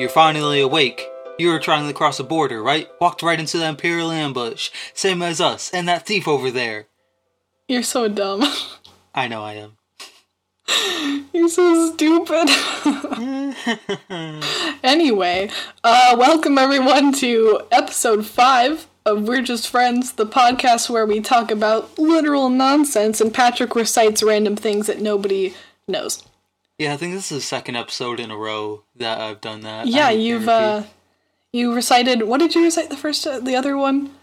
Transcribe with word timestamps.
you're 0.00 0.08
finally 0.08 0.60
awake. 0.60 1.06
You 1.38 1.48
were 1.48 1.58
trying 1.58 1.86
to 1.86 1.92
cross 1.92 2.16
the 2.16 2.24
border, 2.24 2.62
right? 2.62 2.88
Walked 3.02 3.22
right 3.22 3.38
into 3.38 3.58
the 3.58 3.68
Imperial 3.68 4.10
ambush, 4.10 4.70
same 4.94 5.20
as 5.20 5.42
us 5.42 5.70
and 5.74 5.86
that 5.88 6.06
thief 6.06 6.26
over 6.26 6.50
there. 6.50 6.86
You're 7.68 7.82
so 7.82 8.08
dumb. 8.08 8.42
I 9.14 9.28
know 9.28 9.44
I 9.44 9.54
am. 9.54 9.76
You're 11.34 11.50
so 11.50 11.92
stupid. 11.92 12.48
anyway, 14.82 15.50
uh, 15.84 16.16
welcome 16.18 16.56
everyone 16.56 17.12
to 17.14 17.60
episode 17.70 18.24
5 18.24 18.86
of 19.04 19.28
We're 19.28 19.42
Just 19.42 19.68
Friends, 19.68 20.12
the 20.12 20.26
podcast 20.26 20.88
where 20.88 21.04
we 21.04 21.20
talk 21.20 21.50
about 21.50 21.98
literal 21.98 22.48
nonsense 22.48 23.20
and 23.20 23.34
Patrick 23.34 23.74
recites 23.74 24.22
random 24.22 24.56
things 24.56 24.86
that 24.86 25.02
nobody 25.02 25.54
knows. 25.86 26.22
Yeah, 26.80 26.94
I 26.94 26.96
think 26.96 27.12
this 27.12 27.30
is 27.30 27.36
the 27.36 27.42
second 27.42 27.76
episode 27.76 28.18
in 28.18 28.30
a 28.30 28.36
row 28.38 28.84
that 28.96 29.20
I've 29.20 29.42
done 29.42 29.60
that. 29.60 29.86
Yeah, 29.86 30.08
you've 30.08 30.48
uh 30.48 30.84
you 31.52 31.74
recited 31.74 32.22
what 32.22 32.40
did 32.40 32.54
you 32.54 32.64
recite 32.64 32.88
the 32.88 32.96
first 32.96 33.26
uh, 33.26 33.38
the 33.38 33.54
other 33.54 33.76
one? 33.76 34.14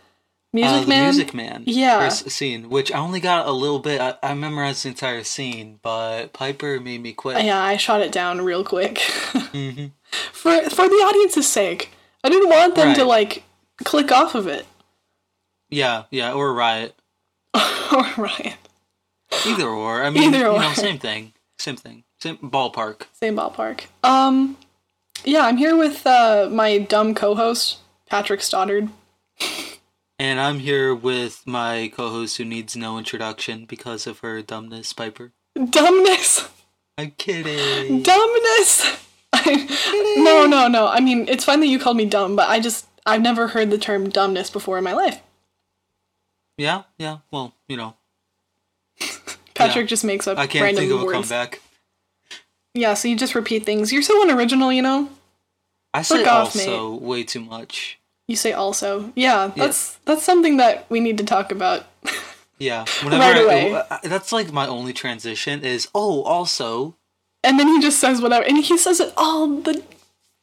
Music 0.52 0.86
Uh, 0.86 0.90
Man. 0.90 1.04
Music 1.04 1.34
Man. 1.36 1.64
Yeah. 1.68 2.00
First 2.00 2.32
scene, 2.32 2.72
which 2.72 2.92
I 2.92 2.98
only 2.98 3.20
got 3.20 3.46
a 3.46 3.52
little 3.52 3.78
bit. 3.78 4.02
I, 4.02 4.16
I 4.24 4.34
memorized 4.34 4.86
the 4.86 4.90
entire 4.90 5.24
scene, 5.24 5.78
but 5.84 6.34
Piper 6.34 6.80
made 6.80 7.04
me 7.04 7.14
quit. 7.14 7.46
Yeah, 7.46 7.62
I 7.62 7.78
shot 7.78 8.02
it 8.02 8.12
down 8.12 8.42
real 8.42 8.64
quick. 8.64 8.98
hmm 9.52 9.86
for 10.32 10.60
for 10.72 10.90
the 10.90 10.96
audience's 10.96 11.48
sake. 11.48 11.92
I 12.24 12.30
didn't 12.30 12.50
want 12.50 12.74
them 12.74 12.96
to 12.96 13.04
like 13.06 13.44
click 13.84 14.12
off 14.12 14.34
of 14.34 14.48
it. 14.48 14.66
Yeah, 15.70 16.06
yeah, 16.10 16.34
or 16.34 16.52
Riot. 16.56 16.96
or 17.54 18.08
Ryan. 18.18 18.54
Either 19.46 19.68
or. 19.68 20.02
I 20.02 20.10
mean, 20.10 20.34
Either 20.34 20.52
you 20.52 20.60
know, 20.60 20.74
same 20.74 20.98
thing. 20.98 21.34
Same 21.60 21.76
thing. 21.76 22.04
Same 22.20 22.38
ballpark. 22.38 23.04
Same 23.14 23.36
ballpark. 23.36 23.86
Um 24.04 24.58
yeah, 25.24 25.46
I'm 25.46 25.58
here 25.58 25.76
with 25.76 26.06
uh 26.06 26.50
my 26.52 26.78
dumb 26.80 27.14
co-host, 27.16 27.80
Patrick 28.10 28.42
Stoddard. 28.42 28.90
And 30.20 30.40
I'm 30.40 30.60
here 30.60 30.96
with 30.96 31.44
my 31.46 31.92
co-host 31.94 32.38
who 32.38 32.46
needs 32.46 32.76
no 32.76 32.98
introduction 32.98 33.66
because 33.66 34.08
of 34.08 34.20
her 34.20 34.42
dumbness, 34.42 34.92
Piper. 34.94 35.32
Dumbness. 35.56 36.50
I'm 36.98 37.12
kidding. 37.12 38.02
Dumbness. 38.02 39.04
I, 39.34 40.16
no, 40.18 40.48
no, 40.48 40.68
no. 40.68 40.88
I 40.88 41.00
mean, 41.02 41.28
it's 41.28 41.46
fine 41.46 41.60
that 41.60 41.68
you 41.68 41.78
called 41.78 41.98
me 41.98 42.06
dumb, 42.06 42.36
but 42.36 42.50
I 42.50 42.60
just 42.60 42.88
I've 43.06 43.22
never 43.22 43.50
heard 43.50 43.70
the 43.70 43.78
term 43.78 44.10
dumbness 44.10 44.50
before 44.50 44.80
in 44.80 44.84
my 44.84 44.94
life. 44.94 45.22
Yeah, 46.58 46.84
yeah. 46.98 47.20
Well, 47.30 47.54
you 47.68 47.78
know, 47.78 47.96
Patrick 49.54 49.84
Yeah. 49.84 49.90
just 49.90 50.04
makes 50.04 50.28
up 50.28 50.40
I 50.40 50.48
can't 50.48 50.64
random 50.64 50.82
think 50.84 50.94
of 50.94 51.02
a 51.02 51.06
words. 51.06 51.30
comeback. 51.30 51.62
Yeah, 52.78 52.94
so 52.94 53.08
you 53.08 53.16
just 53.16 53.36
repeat 53.36 53.66
things. 53.66 53.92
You're 53.92 54.02
so 54.04 54.22
unoriginal, 54.22 54.72
you 54.72 54.82
know. 54.82 55.10
I 55.94 56.02
say 56.04 56.24
off, 56.26 56.56
also 56.56 56.94
way 56.96 57.24
too 57.24 57.42
much. 57.42 58.00
You 58.28 58.36
say 58.36 58.52
also. 58.54 59.12
Yeah, 59.16 59.52
that's 59.56 59.96
that's 60.06 60.24
something 60.24 60.58
that 60.58 60.86
we 60.90 61.00
need 61.00 61.18
to 61.18 61.24
talk 61.24 61.52
about. 61.52 61.86
Yeah. 62.60 62.86
Whenever 63.04 63.22
Right 63.24 63.38
I- 63.38 63.42
away. 63.42 63.82
I- 63.90 64.00
that's 64.08 64.32
like 64.32 64.52
my 64.52 64.68
only 64.68 64.94
transition 64.94 65.64
is 65.64 65.88
oh 65.96 66.22
also 66.24 66.96
And 67.44 67.60
then 67.60 67.68
he 67.68 67.80
just 67.80 68.00
says 68.00 68.22
whatever, 68.22 68.46
and 68.46 68.58
he 68.58 68.78
says 68.78 69.00
it 69.00 69.14
all 69.18 69.48
the 69.48 69.82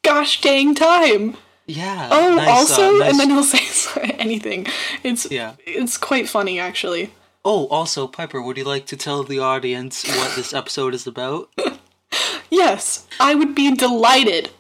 gosh 0.03 0.41
dang 0.41 0.75
time. 0.75 1.37
yeah. 1.67 2.09
Oh, 2.11 2.35
nice, 2.37 2.49
uh, 2.49 2.51
also, 2.51 2.99
nice- 2.99 3.11
and 3.11 3.21
then 3.21 3.31
he'll 3.31 3.45
say 3.57 4.11
anything. 4.19 4.67
It's 5.05 5.31
yeah. 5.31 5.55
it's 5.67 5.97
quite 5.99 6.29
funny 6.29 6.59
actually. 6.59 7.13
Oh, 7.45 7.67
also 7.69 8.07
Piper, 8.09 8.41
would 8.41 8.57
you 8.57 8.65
like 8.65 8.87
to 8.87 8.97
tell 8.97 9.23
the 9.23 9.39
audience 9.39 10.03
what 10.09 10.35
this 10.35 10.55
episode 10.55 10.95
is 10.95 11.07
about? 11.07 11.51
Yes, 12.55 13.05
I 13.19 13.35
would 13.35 13.53
be 13.57 13.75
delighted, 13.75 14.51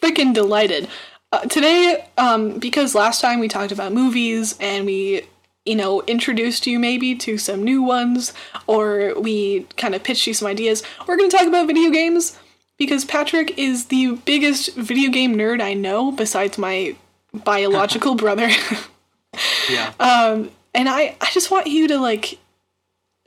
freaking 0.00 0.32
delighted. 0.32 0.86
Uh, 1.32 1.40
today, 1.40 2.06
um, 2.16 2.60
because 2.60 2.94
last 2.94 3.20
time 3.20 3.40
we 3.40 3.48
talked 3.48 3.72
about 3.72 3.92
movies 3.92 4.56
and 4.60 4.86
we, 4.86 5.22
you 5.66 5.74
know, 5.74 6.02
introduced 6.02 6.68
you 6.68 6.78
maybe 6.78 7.16
to 7.16 7.38
some 7.38 7.64
new 7.64 7.82
ones, 7.82 8.32
or 8.68 9.14
we 9.18 9.66
kind 9.76 9.96
of 9.96 10.04
pitched 10.04 10.28
you 10.28 10.34
some 10.34 10.46
ideas. 10.46 10.84
We're 11.04 11.16
going 11.16 11.30
to 11.30 11.36
talk 11.36 11.48
about 11.48 11.66
video 11.66 11.90
games 11.90 12.38
because 12.78 13.04
Patrick 13.04 13.58
is 13.58 13.86
the 13.86 14.12
biggest 14.24 14.76
video 14.76 15.10
game 15.10 15.34
nerd 15.34 15.60
I 15.60 15.74
know, 15.74 16.12
besides 16.12 16.58
my 16.58 16.94
biological 17.34 18.14
brother. 18.24 18.50
Yeah. 19.68 19.92
Um, 19.98 20.50
and 20.74 20.88
I, 20.88 21.16
I 21.20 21.28
just 21.32 21.50
want 21.50 21.66
you 21.66 21.88
to 21.88 21.98
like, 21.98 22.38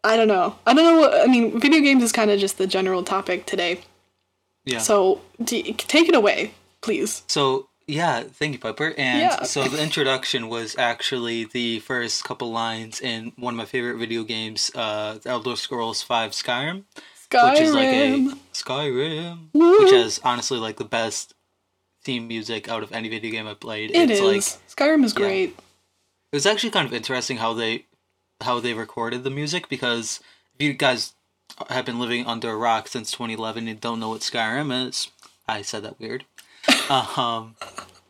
I 0.03 0.16
don't 0.16 0.28
know, 0.28 0.56
I 0.66 0.73
don't 0.73 0.85
know. 0.85 1.00
What, 1.01 1.22
I 1.22 1.25
mean, 1.25 1.59
video 1.59 1.81
games 1.81 2.01
is 2.01 2.12
kind 2.12 2.31
of 2.31 2.39
just 2.39 2.57
the 2.57 2.68
general 2.68 3.03
topic 3.03 3.45
today. 3.45 3.81
Yeah. 4.65 4.79
So 4.79 5.21
d- 5.43 5.73
take 5.73 6.09
it 6.09 6.15
away, 6.15 6.53
please. 6.81 7.23
So 7.27 7.69
yeah, 7.87 8.21
thank 8.23 8.53
you, 8.53 8.59
Piper. 8.59 8.93
And 8.97 9.19
Yeah. 9.19 9.43
so 9.43 9.63
the 9.67 9.81
introduction 9.81 10.49
was 10.49 10.75
actually 10.77 11.45
the 11.45 11.79
first 11.79 12.23
couple 12.23 12.51
lines 12.51 12.99
in 12.99 13.31
one 13.37 13.53
of 13.53 13.57
my 13.57 13.65
favorite 13.65 13.97
video 13.97 14.23
games, 14.23 14.71
uh, 14.75 15.19
Elder 15.25 15.55
Scrolls 15.55 16.01
Five 16.01 16.31
Skyrim, 16.31 16.83
Skyrim. 17.29 17.51
which 17.51 17.61
is 17.61 17.73
like 17.73 17.87
a 17.89 18.31
Skyrim, 18.53 19.47
Woo. 19.53 19.83
which 19.83 19.91
has 19.91 20.19
honestly 20.23 20.57
like 20.57 20.77
the 20.77 20.85
best 20.85 21.33
theme 22.03 22.27
music 22.27 22.67
out 22.69 22.81
of 22.83 22.91
any 22.91 23.07
video 23.09 23.31
game 23.31 23.47
I've 23.47 23.59
played. 23.59 23.91
It 23.91 24.09
it's 24.09 24.19
is. 24.19 24.21
like 24.21 24.41
Skyrim 24.75 25.03
is 25.03 25.13
yeah. 25.13 25.19
great. 25.19 25.49
it 26.31 26.35
was 26.35 26.45
actually 26.45 26.71
kind 26.71 26.87
of 26.87 26.93
interesting 26.93 27.37
how 27.37 27.53
they 27.53 27.85
how 28.41 28.59
they 28.59 28.73
recorded 28.73 29.23
the 29.23 29.29
music 29.29 29.69
because 29.69 30.19
if 30.55 30.65
you 30.65 30.73
guys 30.73 31.13
have 31.69 31.85
been 31.85 32.00
living 32.00 32.25
under 32.25 32.50
a 32.51 32.56
rock 32.57 32.88
since 32.88 33.11
2011 33.11 33.67
and 33.67 33.79
don't 33.81 34.00
know 34.00 34.09
what 34.09 34.22
Skyrim 34.22 34.88
is, 34.88 35.09
I 35.47 35.61
said 35.61 35.83
that 35.83 36.00
weird. 36.00 36.25
um, 36.89 37.56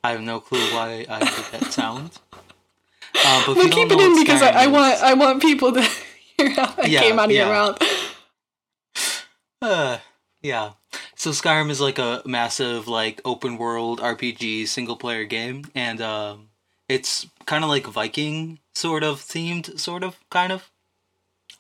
I 0.04 0.12
have 0.12 0.22
no 0.22 0.40
clue 0.40 0.60
why 0.74 1.06
I 1.10 1.20
did 1.20 1.60
that 1.62 1.72
sound. 1.74 2.12
Uh, 2.34 3.44
but 3.46 3.56
But 3.56 3.72
keep 3.72 3.92
it 3.92 4.00
in 4.00 4.16
because 4.20 4.42
I, 4.42 4.64
I 4.64 4.68
want 4.68 5.02
I 5.02 5.14
want 5.14 5.42
people 5.42 5.72
to 5.74 5.82
hear 6.38 6.50
how 6.52 6.68
that 6.74 6.90
Yeah, 6.90 7.02
came 7.02 7.18
out 7.20 7.26
of 7.26 7.32
your 7.32 7.46
yeah. 7.48 7.52
mouth. 7.52 7.82
Uh, 9.62 9.98
yeah. 10.42 10.72
So 11.16 11.32
Skyrim 11.32 11.70
is 11.72 11.82
like 11.82 11.98
a 11.98 12.22
massive 12.26 12.88
like 12.88 13.20
open 13.26 13.58
world 13.58 14.00
RPG 14.00 14.68
single 14.68 14.96
player 14.96 15.26
game 15.26 15.66
and 15.74 16.02
um 16.02 16.50
it's 16.88 17.26
kind 17.48 17.64
of 17.64 17.70
like 17.70 17.88
Viking 17.88 18.60
sort 18.76 19.04
of 19.04 19.22
themed 19.22 19.80
sort 19.80 20.04
of 20.04 20.18
kind 20.30 20.52
of. 20.52 20.70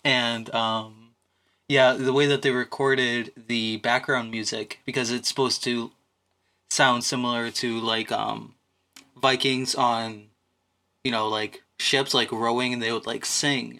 And 0.03 0.53
um 0.53 1.04
yeah, 1.67 1.93
the 1.93 2.13
way 2.13 2.27
that 2.27 2.41
they 2.41 2.51
recorded 2.51 3.31
the 3.47 3.77
background 3.77 4.31
music 4.31 4.79
because 4.85 5.11
it's 5.11 5.27
supposed 5.27 5.63
to 5.63 5.91
sound 6.69 7.03
similar 7.03 7.51
to 7.51 7.79
like 7.79 8.11
um 8.11 8.55
Vikings 9.15 9.75
on 9.75 10.25
you 11.03 11.11
know 11.11 11.27
like 11.27 11.63
ships 11.79 12.13
like 12.13 12.31
rowing 12.31 12.73
and 12.73 12.81
they 12.81 12.91
would 12.91 13.05
like 13.05 13.25
sing 13.25 13.79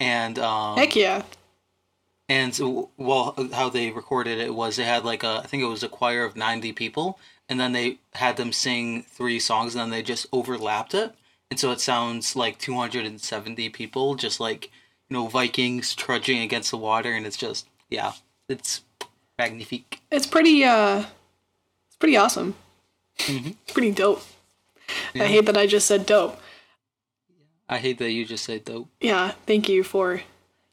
and 0.00 0.38
um 0.38 0.76
Heck 0.76 0.96
yeah. 0.96 1.22
and 2.28 2.54
so, 2.54 2.90
well, 2.96 3.34
how 3.52 3.68
they 3.68 3.90
recorded 3.90 4.38
it 4.38 4.54
was 4.54 4.76
they 4.76 4.84
had 4.84 5.04
like 5.04 5.22
a, 5.22 5.40
I 5.44 5.46
think 5.46 5.62
it 5.62 5.66
was 5.66 5.82
a 5.82 5.88
choir 5.88 6.24
of 6.24 6.36
90 6.36 6.72
people, 6.72 7.18
and 7.48 7.60
then 7.60 7.72
they 7.72 7.98
had 8.14 8.36
them 8.36 8.52
sing 8.52 9.02
three 9.02 9.38
songs, 9.38 9.74
and 9.74 9.82
then 9.82 9.90
they 9.90 10.02
just 10.02 10.26
overlapped 10.32 10.94
it. 10.94 11.14
And 11.50 11.60
so 11.60 11.70
it 11.70 11.80
sounds 11.80 12.34
like 12.34 12.58
270 12.58 13.68
people, 13.70 14.14
just 14.14 14.40
like, 14.40 14.70
know, 15.12 15.28
Vikings 15.28 15.94
trudging 15.94 16.38
against 16.40 16.70
the 16.70 16.76
water, 16.78 17.12
and 17.12 17.26
it's 17.26 17.36
just, 17.36 17.66
yeah, 17.90 18.12
it's 18.48 18.82
magnifique. 19.38 20.00
It's 20.10 20.26
pretty 20.26 20.64
uh 20.64 21.04
it's 21.88 21.96
pretty 21.98 22.16
awesome. 22.16 22.54
Mhm. 23.18 23.56
It's 23.64 23.72
pretty 23.72 23.92
dope. 23.92 24.22
Yeah. 25.14 25.24
I 25.24 25.26
hate 25.26 25.46
that 25.46 25.56
I 25.56 25.66
just 25.66 25.86
said 25.86 26.06
dope. 26.06 26.38
I 27.68 27.78
hate 27.78 27.98
that 27.98 28.10
you 28.10 28.24
just 28.24 28.44
said 28.44 28.64
dope. 28.64 28.88
Yeah, 29.00 29.32
thank 29.46 29.68
you 29.68 29.82
for 29.84 30.22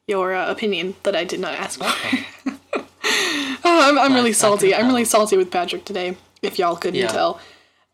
your 0.07 0.33
uh, 0.33 0.49
opinion 0.51 0.95
that 1.03 1.15
I 1.15 1.23
did 1.23 1.39
not 1.39 1.53
ask 1.53 1.79
for. 1.79 2.49
Oh, 3.71 3.89
I'm, 3.89 3.99
I'm 3.99 4.13
really 4.13 4.33
salty. 4.33 4.73
I'm 4.73 4.87
really 4.87 5.05
salty 5.05 5.37
with 5.37 5.51
Patrick 5.51 5.85
today, 5.85 6.17
if 6.41 6.57
y'all 6.57 6.75
couldn't 6.75 6.99
Yeah. 6.99 7.07
tell. 7.07 7.39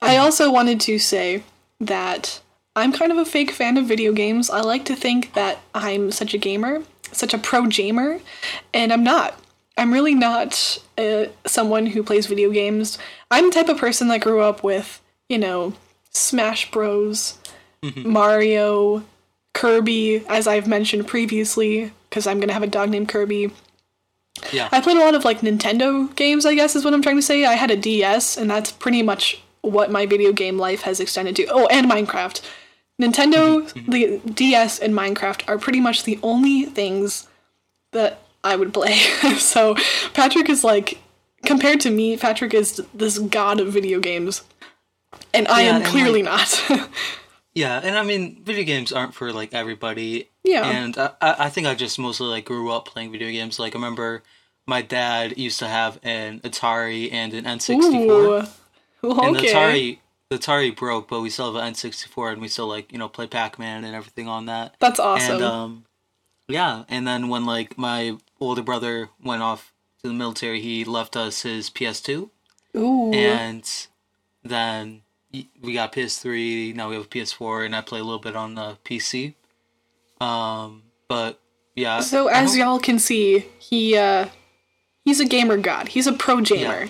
I 0.02 0.18
also 0.18 0.52
wanted 0.52 0.80
to 0.82 1.00
say 1.00 1.44
that 1.82 2.40
I'm 2.76 2.92
kind 2.92 3.12
of 3.12 3.18
a 3.18 3.26
fake 3.26 3.52
fan 3.52 3.78
of 3.78 3.86
video 3.86 4.12
games. 4.12 4.50
I 4.50 4.62
like 4.62 4.86
to 4.86 4.96
think 4.96 5.34
that 5.34 5.60
I'm 5.74 6.12
such 6.12 6.34
a 6.34 6.38
gamer, 6.38 6.84
such 7.12 7.34
a 7.34 7.38
pro 7.38 7.68
gamer, 7.68 8.20
and 8.74 8.92
I'm 8.92 9.04
not. 9.04 9.40
I'm 9.78 9.94
really 9.94 10.16
not 10.16 10.82
uh, 10.98 11.26
someone 11.46 11.88
who 11.88 12.04
plays 12.04 12.28
video 12.28 12.50
games. 12.50 12.98
I'm 13.30 13.46
the 13.46 13.52
type 13.52 13.70
of 13.70 13.78
person 13.78 14.08
that 14.10 14.22
grew 14.22 14.42
up 14.42 14.64
with, 14.64 15.02
you 15.28 15.38
know, 15.38 15.74
Smash 16.12 16.72
Bros, 16.72 17.38
Mario, 17.96 19.04
Kirby, 19.54 20.26
as 20.28 20.48
I've 20.48 20.68
mentioned 20.68 21.08
previously, 21.08 21.92
because 22.10 22.26
I'm 22.28 22.40
gonna 22.40 22.54
have 22.54 22.64
a 22.64 22.68
dog 22.68 22.90
named 22.90 23.10
Kirby. 23.10 23.52
Yeah. 24.52 24.70
I 24.72 24.82
played 24.82 24.98
a 24.98 25.02
lot 25.02 25.16
of 25.16 25.26
like 25.26 25.42
Nintendo 25.42 26.14
games, 26.16 26.46
I 26.46 26.56
guess 26.56 26.76
is 26.76 26.84
what 26.84 26.94
I'm 26.94 27.02
trying 27.02 27.16
to 27.18 27.22
say. 27.22 27.46
I 27.46 27.54
had 27.54 27.72
a 27.72 27.78
DS, 27.78 28.38
and 28.38 28.50
that's 28.50 28.72
pretty 28.72 29.02
much 29.02 29.42
what 29.62 29.92
my 29.92 30.06
video 30.06 30.32
game 30.32 30.58
life 30.58 30.82
has 30.82 31.00
extended 31.00 31.36
to. 31.38 31.48
Oh, 31.48 31.68
and 31.68 31.90
Minecraft. 31.90 32.42
Nintendo, 33.02 33.62
mm-hmm. 33.62 33.92
the 33.92 34.22
DS, 34.32 34.80
and 34.80 34.94
Minecraft 34.94 35.48
are 35.48 35.58
pretty 35.58 35.82
much 35.82 36.04
the 36.04 36.20
only 36.24 36.64
things 36.66 37.28
that 37.92 38.22
I 38.44 38.56
would 38.56 38.74
play. 38.74 38.96
so 39.38 39.76
Patrick 40.14 40.50
is 40.50 40.64
like 40.64 41.00
compared 41.44 41.82
to 41.82 41.92
me, 41.92 42.18
Patrick 42.18 42.54
is 42.54 42.82
this 42.94 43.18
god 43.20 43.60
of 43.60 43.68
video 43.74 44.00
games, 44.00 44.44
and 45.34 45.48
I 45.48 45.64
Yeah, 45.64 45.78
am 45.78 45.84
clearly 45.84 46.24
like- 46.24 46.32
not. 46.70 46.90
Yeah, 47.58 47.80
and 47.82 47.98
I 47.98 48.04
mean, 48.04 48.44
video 48.44 48.66
games 48.66 48.92
aren't 48.92 49.14
for 49.14 49.32
like 49.32 49.54
everybody. 49.54 50.28
Yeah. 50.44 50.70
And 50.70 50.98
I, 50.98 51.12
I 51.22 51.50
think 51.50 51.68
I 51.68 51.74
just 51.74 51.98
mostly 51.98 52.28
like 52.28 52.44
grew 52.44 52.70
up 52.70 52.86
playing 52.86 53.14
video 53.14 53.32
games. 53.32 53.60
Like 53.60 53.74
I 53.74 53.78
remember 53.78 54.24
my 54.68 54.82
dad 54.82 55.38
used 55.38 55.60
to 55.60 55.68
have 55.70 55.98
an 56.04 56.42
Atari 56.42 57.10
and 57.14 57.34
an 57.34 57.46
N64. 57.46 57.82
Ooh. 57.82 58.48
Well, 59.02 59.26
And 59.26 59.36
the 59.38 59.40
okay. 59.40 59.54
Atari 59.54 59.98
the 60.36 60.44
Atari 60.44 60.76
broke, 60.76 61.08
but 61.08 61.22
we 61.22 61.30
still 61.30 61.54
have 61.54 61.64
an 61.64 61.74
N64 61.74 62.34
and 62.34 62.42
we 62.42 62.48
still 62.48 62.68
like, 62.68 62.92
you 62.92 62.98
know, 62.98 63.08
play 63.10 63.28
Pac-Man 63.28 63.84
and 63.84 63.96
everything 63.96 64.28
on 64.28 64.46
that. 64.48 64.76
That's 64.80 65.00
awesome. 65.00 65.36
And 65.36 65.44
um 65.44 65.86
yeah, 66.48 66.84
and 66.88 67.08
then 67.08 67.30
when 67.30 67.46
like 67.46 67.78
my 67.78 68.18
older 68.40 68.62
brother 68.62 69.10
went 69.24 69.42
off 69.42 69.74
to 70.04 70.10
the 70.10 70.14
military, 70.14 70.62
he 70.62 70.84
left 70.86 71.16
us 71.16 71.42
his 71.42 71.70
PS2 71.70 72.30
Ooh. 72.76 73.12
and 73.14 73.88
then 74.44 75.02
we 75.62 75.74
got 75.74 75.92
PS3. 75.92 76.76
Now 76.76 76.90
we 76.90 76.96
have 76.96 77.06
a 77.06 77.08
PS4, 77.08 77.66
and 77.66 77.76
I 77.76 77.82
play 77.82 78.00
a 78.00 78.04
little 78.04 78.20
bit 78.20 78.36
on 78.36 78.56
the 78.56 78.78
PC. 78.86 79.34
Um, 80.22 80.84
but 81.08 81.40
yeah. 81.76 82.00
so 82.00 82.28
as 82.28 82.56
y'all 82.56 82.80
can 82.80 83.00
see, 83.00 83.46
he 83.60 83.98
uh 83.98 84.30
he's 85.04 85.20
a 85.20 85.26
gamer 85.26 85.58
god. 85.58 85.90
He's 85.90 86.08
a 86.08 86.14
pro 86.14 86.42
gamer. 86.42 86.90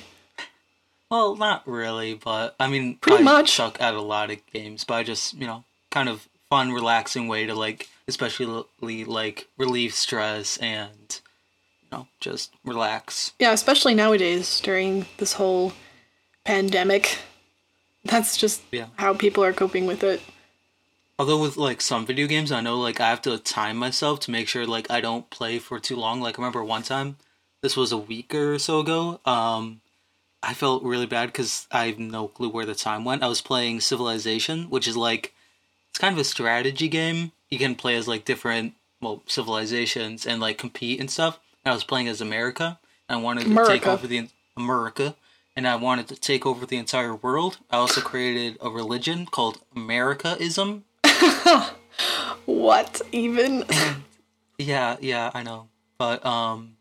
Well, 1.09 1.35
not 1.35 1.67
really, 1.67 2.13
but 2.15 2.55
I 2.59 2.67
mean, 2.67 2.97
Pretty 2.97 3.19
I 3.19 3.23
much. 3.23 3.51
suck 3.51 3.79
at 3.81 3.93
a 3.93 4.01
lot 4.01 4.31
of 4.31 4.45
games, 4.51 4.83
but 4.83 4.95
I 4.95 5.03
just 5.03 5.33
you 5.35 5.47
know, 5.47 5.63
kind 5.91 6.09
of 6.09 6.27
fun, 6.49 6.71
relaxing 6.71 7.27
way 7.27 7.45
to 7.45 7.53
like, 7.55 7.89
especially 8.07 8.63
like 9.05 9.47
relieve 9.57 9.93
stress 9.93 10.57
and 10.57 11.19
you 11.81 11.87
know, 11.91 12.07
just 12.19 12.53
relax. 12.63 13.33
Yeah, 13.39 13.51
especially 13.51 13.93
nowadays 13.95 14.59
during 14.61 15.05
this 15.17 15.33
whole 15.33 15.73
pandemic. 16.43 17.19
That's 18.03 18.37
just 18.37 18.61
Yeah. 18.71 18.87
how 18.97 19.13
people 19.13 19.43
are 19.43 19.53
coping 19.53 19.85
with 19.87 20.03
it. 20.03 20.21
Although 21.17 21.41
with 21.41 21.57
like 21.57 21.81
some 21.81 22.05
video 22.05 22.27
games, 22.27 22.51
I 22.51 22.61
know 22.61 22.77
like 22.79 22.99
I 22.99 23.09
have 23.09 23.21
to 23.23 23.37
time 23.39 23.77
myself 23.77 24.19
to 24.21 24.31
make 24.31 24.47
sure 24.47 24.65
like 24.67 24.91
I 24.91 25.01
don't 25.01 25.29
play 25.29 25.59
for 25.59 25.79
too 25.79 25.95
long. 25.95 26.21
Like 26.21 26.37
I 26.37 26.41
remember 26.41 26.63
one 26.63 26.83
time, 26.83 27.17
this 27.61 27.75
was 27.77 27.91
a 27.91 27.97
week 27.97 28.35
or 28.35 28.59
so 28.59 28.81
ago. 28.81 29.19
Um, 29.25 29.81
I 30.45 30.53
felt 30.53 30.83
really 30.83 31.05
bad 31.07 31.27
because 31.27 31.67
I 31.71 31.87
have 31.87 31.99
no 31.99 32.27
clue 32.27 32.49
where 32.49 32.65
the 32.65 32.75
time 32.75 33.03
went. 33.03 33.23
I 33.23 33.27
was 33.27 33.41
playing 33.41 33.81
Civilization, 33.81 34.69
which 34.69 34.87
is 34.87 34.95
like 34.95 35.33
it's 35.89 35.99
kind 35.99 36.13
of 36.13 36.19
a 36.19 36.23
strategy 36.23 36.87
game. 36.87 37.31
You 37.49 37.57
can 37.57 37.75
play 37.75 37.95
as 37.95 38.07
like 38.07 38.25
different 38.25 38.73
well 39.01 39.23
civilizations 39.27 40.25
and 40.25 40.39
like 40.39 40.57
compete 40.57 40.99
and 40.99 41.09
stuff. 41.09 41.39
And 41.63 41.71
I 41.71 41.75
was 41.75 41.83
playing 41.83 42.07
as 42.07 42.21
America. 42.21 42.79
And 43.07 43.19
I 43.19 43.21
wanted 43.21 43.45
to 43.45 43.65
take 43.67 43.85
over 43.85 44.07
the 44.07 44.29
America, 44.57 45.15
and 45.55 45.67
I 45.67 45.75
wanted 45.75 46.07
to 46.07 46.15
take 46.15 46.43
over 46.43 46.65
the 46.65 46.77
entire 46.77 47.13
world. 47.13 47.59
I 47.69 47.77
also 47.77 48.01
created 48.01 48.57
a 48.61 48.69
religion 48.69 49.27
called 49.27 49.61
Americaism. 49.75 50.83
What 52.45 53.01
even? 53.11 53.65
Yeah, 54.57 54.95
yeah, 55.01 55.31
I 55.33 55.43
know. 55.43 55.67
But 55.97 56.25
um 56.25 56.74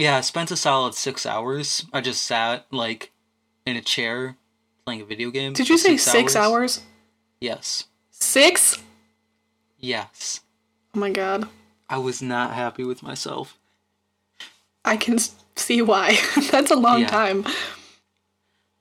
yeah, 0.00 0.16
I 0.16 0.20
spent 0.22 0.50
a 0.50 0.56
solid 0.56 0.94
6 0.94 1.26
hours. 1.26 1.86
I 1.92 2.00
just 2.00 2.22
sat 2.22 2.66
like 2.70 3.12
in 3.66 3.76
a 3.76 3.82
chair 3.82 4.36
playing 4.84 5.02
a 5.02 5.04
video 5.04 5.30
game. 5.30 5.52
Did 5.52 5.68
you 5.68 5.76
say 5.78 5.96
six 5.96 6.34
hours? 6.34 6.80
Yes. 7.40 7.84
Six? 8.10 8.82
Yes. 9.78 10.40
Oh 10.94 10.98
my 11.00 11.10
god. 11.10 11.48
I 11.88 11.98
was 11.98 12.22
not 12.22 12.54
happy 12.54 12.84
with 12.84 13.02
myself. 13.02 13.58
I 14.84 14.96
can 14.96 15.18
see 15.56 15.82
why. 15.82 16.18
That's 16.50 16.70
a 16.70 16.76
long 16.76 17.00
Yeah. 17.02 17.08
time. 17.08 17.44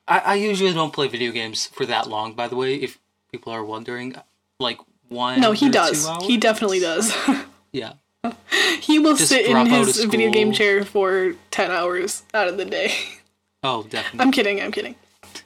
I, 0.07 0.19
I 0.19 0.33
usually 0.35 0.73
don't 0.73 0.93
play 0.93 1.07
video 1.07 1.31
games 1.31 1.67
for 1.67 1.85
that 1.85 2.07
long, 2.07 2.33
by 2.33 2.47
the 2.47 2.55
way, 2.55 2.75
if 2.75 2.97
people 3.31 3.51
are 3.53 3.63
wondering. 3.63 4.15
Like 4.59 4.79
one 5.09 5.39
No, 5.41 5.51
he 5.51 5.69
does. 5.69 6.07
hours? 6.07 6.25
He 6.25 6.37
definitely 6.37 6.79
does. 6.79 7.13
Yeah. 7.71 7.93
he 8.81 8.99
will 8.99 9.15
Just 9.15 9.29
sit 9.29 9.45
in 9.45 9.65
his 9.67 10.03
video 10.05 10.31
game 10.31 10.51
chair 10.51 10.83
for 10.83 11.33
10 11.51 11.71
hours 11.71 12.23
out 12.33 12.47
of 12.47 12.57
the 12.57 12.65
day. 12.65 12.93
Oh, 13.63 13.83
definitely. 13.83 14.19
I'm 14.25 14.31
kidding, 14.31 14.61
I'm 14.61 14.71
kidding. 14.71 14.95
Do 15.33 15.39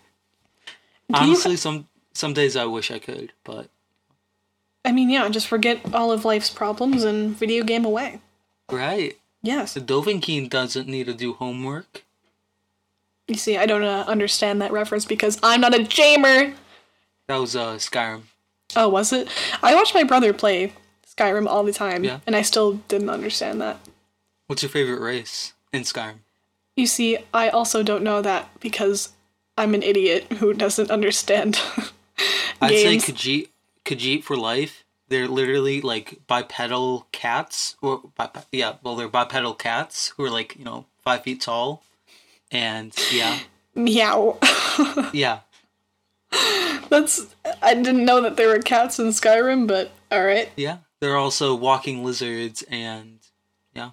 you- 1.10 1.16
Honestly, 1.16 1.56
some 1.56 1.88
some 2.16 2.34
days 2.34 2.56
I 2.56 2.66
wish 2.66 2.92
I 2.92 3.00
could, 3.00 3.34
but 3.44 3.70
I 4.86 4.92
mean, 4.92 5.10
yeah, 5.10 5.28
just 5.30 5.48
forget 5.48 5.94
all 5.94 6.12
of 6.12 6.26
life's 6.26 6.50
problems 6.50 7.04
and 7.04 7.36
video 7.36 7.64
game 7.64 7.86
away. 7.86 8.20
right. 8.72 9.18
Yes. 9.46 9.74
The 9.74 9.82
Dovahkiin 9.82 10.50
doesn't 10.50 10.88
need 10.88 11.06
to 11.08 11.14
do 11.14 11.34
homework. 11.34 12.06
You 13.28 13.36
see, 13.36 13.58
I 13.58 13.66
don't 13.66 13.84
uh, 13.84 14.06
understand 14.08 14.62
that 14.62 14.72
reference 14.72 15.04
because 15.04 15.38
I'm 15.44 15.60
not 15.60 15.74
a 15.76 15.84
gamer. 15.84 16.54
That 17.28 17.38
was 17.38 17.54
uh 17.56 17.76
Skyrim. 17.76 18.22
Oh, 18.78 18.88
was 18.88 19.12
it? 19.12 19.28
I 19.62 19.76
watched 19.76 19.94
my 19.94 20.04
brother 20.04 20.32
play 20.34 20.72
Skyrim 21.16 21.48
all 21.48 21.64
the 21.64 21.74
time, 21.74 22.04
Yeah. 22.04 22.20
and 22.26 22.36
I 22.36 22.42
still 22.42 22.74
didn't 22.88 23.10
understand 23.10 23.62
that. 23.62 23.80
What's 24.48 24.64
your 24.64 24.70
favorite 24.70 25.00
race 25.02 25.54
in 25.72 25.84
Skyrim? 25.84 26.20
You 26.76 26.88
see, 26.88 27.18
I 27.34 27.50
also 27.50 27.84
don't 27.84 28.04
know 28.04 28.22
that 28.22 28.50
because 28.60 29.10
I'm 29.58 29.74
an 29.76 29.84
idiot 29.84 30.24
who 30.34 30.54
doesn't 30.54 30.90
understand 30.90 31.60
I'd 32.62 32.70
say 32.72 32.98
Khajiit, 32.98 33.50
Khajiit 33.86 34.24
for 34.24 34.36
life. 34.38 34.84
They're 35.10 35.28
literally 35.28 35.82
like 35.82 36.20
bipedal 36.28 37.08
cats, 37.12 37.76
or 37.82 38.02
yeah, 38.52 38.76
well, 38.82 38.96
they're 38.96 39.08
bipedal 39.10 39.54
cats 39.54 40.14
who 40.16 40.26
are 40.26 40.30
like 40.32 40.56
you 40.58 40.66
know 40.66 40.86
five 41.04 41.22
feet 41.24 41.42
tall, 41.42 41.84
and 42.52 42.96
yeah, 43.12 43.40
Meow. 43.76 44.40
yeah, 45.14 45.40
That's. 46.90 47.36
I 47.62 47.74
didn't 47.76 48.06
know 48.06 48.22
that 48.22 48.38
there 48.38 48.48
were 48.50 48.60
cats 48.60 48.98
in 48.98 49.08
Skyrim, 49.08 49.68
but 49.68 49.92
alright. 50.12 50.50
yeah. 50.56 50.78
They're 51.04 51.18
also 51.18 51.54
walking 51.54 52.06
lizards, 52.06 52.64
and 52.70 53.20
yeah, 53.76 53.90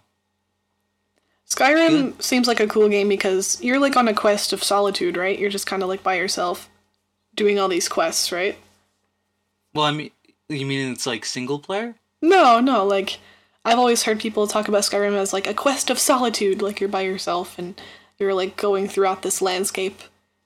Skyrim 1.48 2.22
seems 2.22 2.46
like 2.46 2.60
a 2.60 2.68
cool 2.68 2.88
game 2.88 3.08
because 3.08 3.60
you're 3.60 3.80
like 3.80 3.96
on 3.96 4.06
a 4.06 4.14
quest 4.14 4.52
of 4.52 4.62
solitude, 4.62 5.16
right? 5.16 5.36
You're 5.36 5.50
just 5.50 5.66
kind 5.66 5.82
of 5.82 5.88
like 5.88 6.04
by 6.04 6.14
yourself 6.14 6.70
doing 7.34 7.58
all 7.58 7.66
these 7.66 7.88
quests, 7.88 8.30
right? 8.30 8.56
well, 9.74 9.86
I 9.86 9.90
mean, 9.90 10.12
you 10.48 10.64
mean 10.66 10.92
it's 10.92 11.04
like 11.04 11.24
single 11.24 11.58
player? 11.58 11.96
No, 12.22 12.60
no, 12.60 12.84
like 12.84 13.18
I've 13.64 13.78
always 13.78 14.04
heard 14.04 14.20
people 14.20 14.46
talk 14.46 14.68
about 14.68 14.82
Skyrim 14.82 15.14
as 15.16 15.32
like 15.32 15.48
a 15.48 15.54
quest 15.54 15.90
of 15.90 15.98
solitude, 15.98 16.62
like 16.62 16.78
you're 16.78 16.88
by 16.88 17.00
yourself 17.00 17.58
and 17.58 17.80
you're 18.20 18.34
like 18.34 18.56
going 18.56 18.86
throughout 18.86 19.22
this 19.22 19.42
landscape 19.42 20.00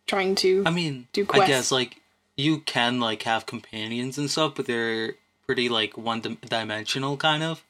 trying 0.07 0.35
to 0.37 0.63
I 0.65 0.71
mean, 0.71 1.09
Do 1.13 1.25
I 1.25 1.27
quests. 1.27 1.49
guess 1.49 1.71
like 1.73 2.01
you 2.39 2.61
can 2.61 3.01
like 3.01 3.25
have 3.25 3.45
companions 3.45 4.17
and 4.17 4.31
stuff, 4.31 4.55
but 4.55 4.65
they're 4.65 5.17
pretty 5.47 5.69
like 5.69 5.97
one 5.97 6.21
dim- 6.21 6.39
dimensional 6.49 7.17
kind 7.17 7.43
of. 7.43 7.63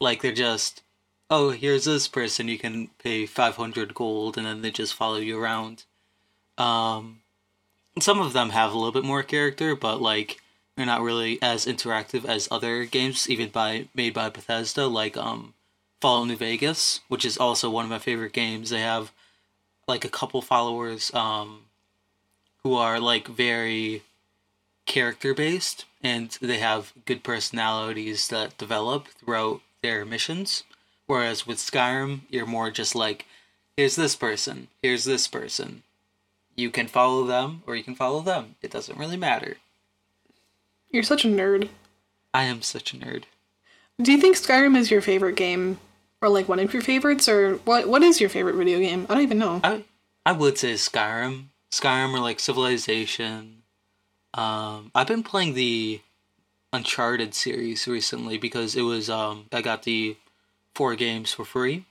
Like 0.00 0.22
they're 0.22 0.32
just, 0.32 0.82
oh, 1.30 1.50
here's 1.50 1.84
this 1.84 2.08
person. 2.08 2.48
You 2.48 2.58
can 2.58 2.88
pay 3.02 3.26
five 3.26 3.56
hundred 3.56 3.94
gold, 3.94 4.36
and 4.36 4.46
then 4.46 4.62
they 4.62 4.70
just 4.70 4.94
follow 4.94 5.18
you 5.18 5.40
around. 5.40 5.84
Um, 6.56 7.20
some 8.00 8.20
of 8.20 8.32
them 8.32 8.50
have 8.50 8.72
a 8.72 8.78
little 8.78 8.92
bit 8.92 9.04
more 9.04 9.22
character, 9.22 9.74
but 9.74 10.00
like 10.00 10.40
they're 10.76 10.86
not 10.86 11.02
really 11.02 11.38
as 11.42 11.66
interactive 11.66 12.24
as 12.24 12.48
other 12.50 12.84
games, 12.84 13.28
even 13.28 13.48
by 13.48 13.88
made 13.94 14.14
by 14.14 14.28
Bethesda, 14.28 14.86
like 14.86 15.16
um, 15.16 15.54
Fallout 16.00 16.28
New 16.28 16.36
Vegas, 16.36 17.00
which 17.08 17.24
is 17.24 17.38
also 17.38 17.70
one 17.70 17.84
of 17.84 17.90
my 17.90 17.98
favorite 17.98 18.32
games. 18.32 18.70
They 18.70 18.80
have 18.80 19.12
like 19.86 20.04
a 20.04 20.10
couple 20.10 20.42
followers. 20.42 21.12
Um, 21.14 21.64
who 22.62 22.74
are 22.74 23.00
like 23.00 23.26
very 23.28 24.02
character 24.84 25.34
based 25.34 25.84
and 26.02 26.30
they 26.40 26.58
have 26.58 26.92
good 27.04 27.22
personalities 27.22 28.28
that 28.28 28.58
develop 28.58 29.08
throughout 29.08 29.60
their 29.82 30.04
missions. 30.04 30.64
Whereas 31.06 31.46
with 31.46 31.58
Skyrim, 31.58 32.20
you're 32.28 32.46
more 32.46 32.70
just 32.70 32.94
like, 32.94 33.26
here's 33.76 33.96
this 33.96 34.14
person, 34.14 34.68
here's 34.82 35.04
this 35.04 35.26
person. 35.26 35.82
You 36.54 36.70
can 36.70 36.88
follow 36.88 37.24
them 37.24 37.62
or 37.66 37.76
you 37.76 37.84
can 37.84 37.94
follow 37.94 38.20
them. 38.20 38.56
It 38.62 38.70
doesn't 38.70 38.98
really 38.98 39.16
matter. 39.16 39.56
You're 40.90 41.02
such 41.02 41.24
a 41.24 41.28
nerd. 41.28 41.68
I 42.34 42.44
am 42.44 42.62
such 42.62 42.92
a 42.92 42.96
nerd. 42.96 43.24
Do 44.00 44.12
you 44.12 44.18
think 44.18 44.36
Skyrim 44.36 44.76
is 44.76 44.90
your 44.90 45.00
favorite 45.00 45.36
game? 45.36 45.78
Or 46.20 46.28
like 46.28 46.48
one 46.48 46.58
of 46.58 46.72
your 46.72 46.82
favorites? 46.82 47.28
Or 47.28 47.56
what 47.58 47.88
what 47.88 48.02
is 48.02 48.20
your 48.20 48.30
favorite 48.30 48.56
video 48.56 48.80
game? 48.80 49.06
I 49.08 49.14
don't 49.14 49.22
even 49.22 49.38
know. 49.38 49.60
I 49.62 49.84
I 50.26 50.32
would 50.32 50.58
say 50.58 50.74
Skyrim. 50.74 51.46
Skyrim 51.70 52.12
or 52.12 52.20
like 52.20 52.40
Civilization. 52.40 53.57
Um, 54.38 54.90
I've 54.94 55.06
been 55.08 55.22
playing 55.24 55.54
the 55.54 56.00
Uncharted 56.72 57.34
series 57.34 57.88
recently 57.88 58.36
because 58.38 58.76
it 58.76 58.82
was 58.82 59.08
um 59.10 59.46
I 59.52 59.62
got 59.62 59.82
the 59.84 60.16
four 60.74 60.94
games 60.96 61.32
for 61.32 61.44
free, 61.44 61.84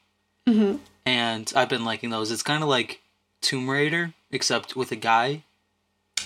Mhm. 0.48 0.80
and 1.06 1.52
I've 1.56 1.68
been 1.70 1.84
liking 1.84 2.10
those. 2.12 2.32
It's 2.32 2.44
kind 2.44 2.62
of 2.64 2.70
like 2.70 3.02
Tomb 3.42 3.70
Raider 3.70 4.14
except 4.32 4.76
with 4.76 4.92
a 4.92 4.96
guy. 4.96 5.44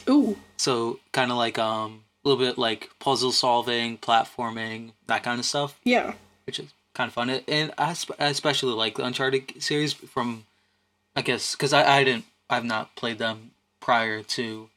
Ooh. 0.09 0.37
So 0.57 0.99
kind 1.11 1.31
of 1.31 1.37
like 1.37 1.57
um 1.57 2.03
a 2.23 2.27
little 2.29 2.43
bit 2.45 2.57
like 2.57 2.91
puzzle 2.99 3.31
solving, 3.31 3.97
platforming, 3.97 4.91
that 5.07 5.23
kind 5.23 5.39
of 5.39 5.45
stuff 5.45 5.79
Yeah. 5.83 6.13
which 6.45 6.59
is 6.59 6.71
kind 6.93 7.07
of 7.07 7.13
fun. 7.13 7.29
And 7.29 7.71
I, 7.77 7.93
sp- 7.97 8.19
I 8.19 8.25
especially 8.27 8.73
like 8.73 8.95
the 8.95 9.05
Uncharted 9.05 9.63
series 9.63 9.93
from 9.93 10.45
I 11.15 11.21
guess 11.21 11.53
because 11.55 11.71
I 11.73 11.99
I 11.99 12.03
didn't 12.03 12.25
I've 12.49 12.65
not 12.65 12.95
played 12.97 13.17
them 13.17 13.51
prior 13.79 14.21
to 14.37 14.69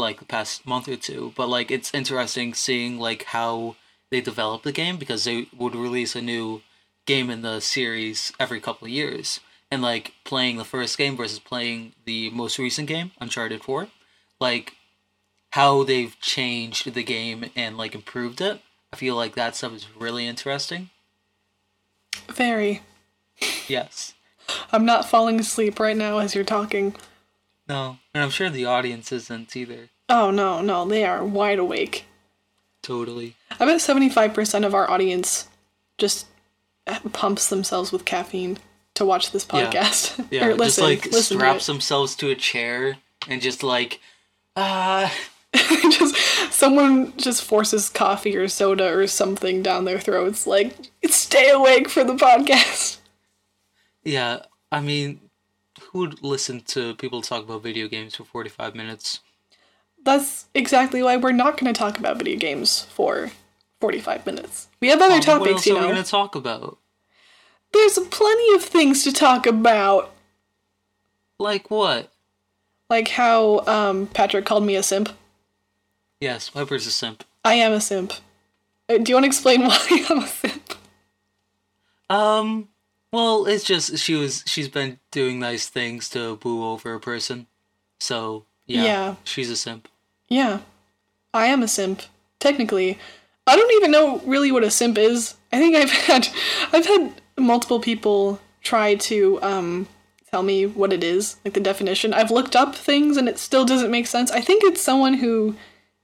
like 0.00 0.18
the 0.18 0.24
past 0.24 0.66
month 0.66 0.88
or 0.88 0.96
two, 0.96 1.32
but 1.36 1.48
like 1.48 1.70
it's 1.70 1.94
interesting 1.94 2.54
seeing 2.54 2.98
like 2.98 3.24
how 3.24 3.76
they 4.10 4.20
develop 4.20 4.64
the 4.64 4.72
game 4.72 4.96
because 4.96 5.24
they 5.24 5.46
would 5.56 5.76
release 5.76 6.16
a 6.16 6.20
new 6.20 6.62
game 7.06 7.30
in 7.30 7.42
the 7.42 7.60
series 7.60 8.32
every 8.40 8.60
couple 8.60 8.86
of 8.86 8.92
years, 8.92 9.40
and 9.70 9.82
like 9.82 10.14
playing 10.24 10.56
the 10.56 10.64
first 10.64 10.98
game 10.98 11.16
versus 11.16 11.38
playing 11.38 11.92
the 12.04 12.30
most 12.30 12.58
recent 12.58 12.88
game, 12.88 13.12
Uncharted 13.20 13.62
Four, 13.62 13.88
like 14.40 14.74
how 15.50 15.82
they've 15.84 16.18
changed 16.20 16.92
the 16.92 17.02
game 17.02 17.50
and 17.54 17.76
like 17.76 17.94
improved 17.94 18.40
it. 18.40 18.60
I 18.92 18.96
feel 18.96 19.14
like 19.14 19.34
that 19.34 19.54
stuff 19.54 19.74
is 19.74 19.86
really 19.96 20.26
interesting. 20.26 20.90
Very. 22.28 22.82
Yes. 23.68 24.14
I'm 24.72 24.84
not 24.84 25.08
falling 25.08 25.38
asleep 25.38 25.78
right 25.78 25.96
now 25.96 26.18
as 26.18 26.34
you're 26.34 26.44
talking. 26.44 26.94
No, 27.70 27.98
and 28.12 28.24
I'm 28.24 28.30
sure 28.30 28.50
the 28.50 28.64
audience 28.64 29.12
isn't 29.12 29.54
either. 29.54 29.90
Oh 30.08 30.32
no, 30.32 30.60
no, 30.60 30.84
they 30.84 31.04
are 31.04 31.24
wide 31.24 31.60
awake. 31.60 32.04
Totally. 32.82 33.36
I 33.60 33.64
bet 33.64 33.76
75% 33.76 34.66
of 34.66 34.74
our 34.74 34.90
audience 34.90 35.46
just 35.96 36.26
pumps 37.12 37.48
themselves 37.48 37.92
with 37.92 38.04
caffeine 38.04 38.58
to 38.94 39.04
watch 39.04 39.30
this 39.30 39.44
podcast. 39.44 40.26
Yeah, 40.32 40.48
or 40.48 40.56
just 40.56 40.80
like 40.80 41.06
listen 41.12 41.36
straps 41.38 41.68
it. 41.68 41.72
themselves 41.72 42.16
to 42.16 42.30
a 42.30 42.34
chair 42.34 42.96
and 43.28 43.40
just 43.40 43.62
like, 43.62 44.00
ah, 44.56 45.14
just 45.54 46.16
someone 46.52 47.16
just 47.18 47.44
forces 47.44 47.88
coffee 47.88 48.36
or 48.36 48.48
soda 48.48 48.92
or 48.92 49.06
something 49.06 49.62
down 49.62 49.84
their 49.84 50.00
throats 50.00 50.44
like 50.44 50.74
stay 51.06 51.50
awake 51.50 51.88
for 51.88 52.02
the 52.02 52.14
podcast. 52.14 52.96
yeah. 54.02 54.40
I 54.72 54.80
mean, 54.80 55.20
who 55.92 56.00
would 56.00 56.22
listen 56.22 56.60
to 56.62 56.94
people 56.96 57.20
talk 57.22 57.42
about 57.44 57.62
video 57.62 57.88
games 57.88 58.14
for 58.16 58.24
45 58.24 58.74
minutes? 58.74 59.20
That's 60.02 60.46
exactly 60.54 61.02
why 61.02 61.16
we're 61.16 61.32
not 61.32 61.56
going 61.58 61.72
to 61.72 61.78
talk 61.78 61.98
about 61.98 62.16
video 62.18 62.38
games 62.38 62.82
for 62.84 63.30
45 63.80 64.24
minutes. 64.26 64.68
We 64.80 64.88
have 64.88 65.00
other 65.02 65.14
Um, 65.14 65.18
what 65.20 65.24
topics, 65.26 65.52
else 65.52 65.66
you 65.66 65.72
know. 65.74 65.78
are 65.80 65.82
we 65.82 65.88
know. 65.88 65.94
gonna 65.94 66.04
talk 66.06 66.34
about? 66.34 66.78
There's 67.72 67.98
plenty 68.10 68.54
of 68.54 68.62
things 68.64 69.04
to 69.04 69.12
talk 69.12 69.46
about, 69.46 70.12
Like 71.38 71.70
what? 71.70 72.10
like 72.88 73.08
how 73.08 73.60
um, 73.66 74.06
Patrick 74.08 74.44
called 74.44 74.64
me 74.64 74.74
a 74.74 74.82
simp. 74.82 75.10
Yes, 76.20 76.50
Piper's 76.50 76.86
a 76.86 76.90
simp. 76.90 77.22
I 77.44 77.54
am 77.54 77.72
a 77.72 77.80
simp. 77.80 78.12
Uh, 78.88 78.98
Do 78.98 79.10
you 79.10 79.14
want 79.16 79.24
to 79.24 79.28
explain 79.28 79.62
why 79.66 80.06
I'm 80.10 80.18
a 80.18 80.26
simp? 80.26 80.74
Um, 82.08 82.68
well, 83.12 83.46
it's 83.46 83.64
just 83.64 83.98
she 83.98 84.14
was 84.14 84.44
she's 84.46 84.68
been 84.68 84.98
doing 85.10 85.38
nice 85.40 85.68
things 85.68 86.08
to 86.10 86.38
woo 86.42 86.64
over 86.64 86.94
a 86.94 87.00
person, 87.00 87.46
so 87.98 88.44
yeah, 88.66 88.84
Yeah. 88.84 89.14
she's 89.24 89.50
a 89.50 89.56
simp. 89.56 89.88
Yeah, 90.28 90.60
I 91.34 91.46
am 91.46 91.62
a 91.62 91.68
simp. 91.68 92.02
Technically, 92.38 92.98
I 93.46 93.56
don't 93.56 93.72
even 93.72 93.90
know 93.90 94.18
really 94.24 94.52
what 94.52 94.62
a 94.64 94.70
simp 94.70 94.96
is. 94.96 95.34
I 95.52 95.58
think 95.58 95.74
I've 95.76 95.90
had 96.08 96.28
I've 96.72 96.86
had 96.86 97.20
multiple 97.38 97.80
people 97.80 98.40
try 98.62 98.94
to 98.94 99.42
um, 99.42 99.88
tell 100.30 100.42
me 100.42 100.66
what 100.66 100.92
it 100.92 101.02
is, 101.02 101.36
like 101.44 101.54
the 101.54 101.60
definition. 101.60 102.12
I've 102.14 102.30
looked 102.30 102.54
up 102.54 102.74
things 102.76 103.16
and 103.16 103.28
it 103.28 103.38
still 103.38 103.64
doesn't 103.64 103.90
make 103.90 104.06
sense. 104.06 104.30
I 104.30 104.40
think 104.40 104.62
it's 104.62 104.80
someone 104.82 105.14
who 105.14 105.56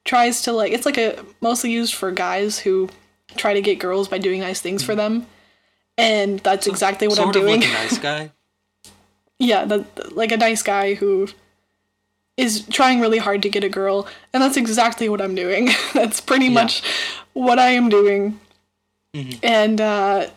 tries 0.05 0.43
to 0.43 0.53
like 0.53 0.73
it's 0.73 0.87
like 0.87 0.99
a 0.99 1.25
mostly 1.41 1.71
used 1.71 1.95
for 1.95 2.11
guys 2.11 2.59
who 2.61 2.89
try 3.37 3.55
to 3.55 3.61
get 3.63 3.79
girls 3.79 4.09
by 4.09 4.19
doing 4.19 4.41
nice 4.41 4.61
things 4.61 4.83
for 4.83 4.95
them. 4.95 5.27
And 5.99 6.41
that's 6.41 6.67
exactly 6.67 7.09
what 7.09 7.17
sort 7.17 7.35
I'm 7.37 7.43
of 7.43 7.47
doing. 7.49 7.61
like 7.61 7.69
a 7.69 7.73
nice 7.73 7.99
guy. 8.11 8.31
yeah, 9.39 9.65
that 9.65 10.17
like 10.17 10.33
a 10.33 10.37
nice 10.37 10.63
guy 10.63 10.95
who 10.95 11.29
is 12.37 12.67
trying 12.69 13.01
really 13.01 13.19
hard 13.19 13.43
to 13.43 13.49
get 13.49 13.65
a 13.65 13.69
girl, 13.69 14.07
and 14.33 14.43
that's 14.43 14.57
exactly 14.59 15.09
what 15.09 15.23
I'm 15.23 15.35
doing. 15.35 15.71
that's 15.95 16.21
pretty 16.21 16.49
much 16.51 16.83
what 17.33 17.59
I 17.59 17.71
am 17.71 17.89
doing. 17.89 18.39
And 19.43 19.81
uh 19.81 20.29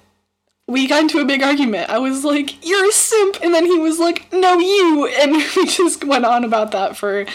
we 0.67 0.87
got 0.87 1.01
into 1.01 1.19
a 1.19 1.25
big 1.25 1.41
argument. 1.43 1.89
I 1.89 1.97
was 1.97 2.23
like, 2.23 2.65
"You're 2.65 2.87
a 2.87 2.91
simp," 2.93 3.37
and 3.43 3.53
then 3.53 3.65
he 3.65 3.77
was 3.79 3.99
like, 3.99 4.31
"No, 4.31 4.57
you," 4.59 5.07
and 5.07 5.33
we 5.55 5.65
just 5.65 6.05
went 6.05 6.23
on 6.25 6.45
about 6.45 6.71
that 6.71 6.95
for 6.95 7.25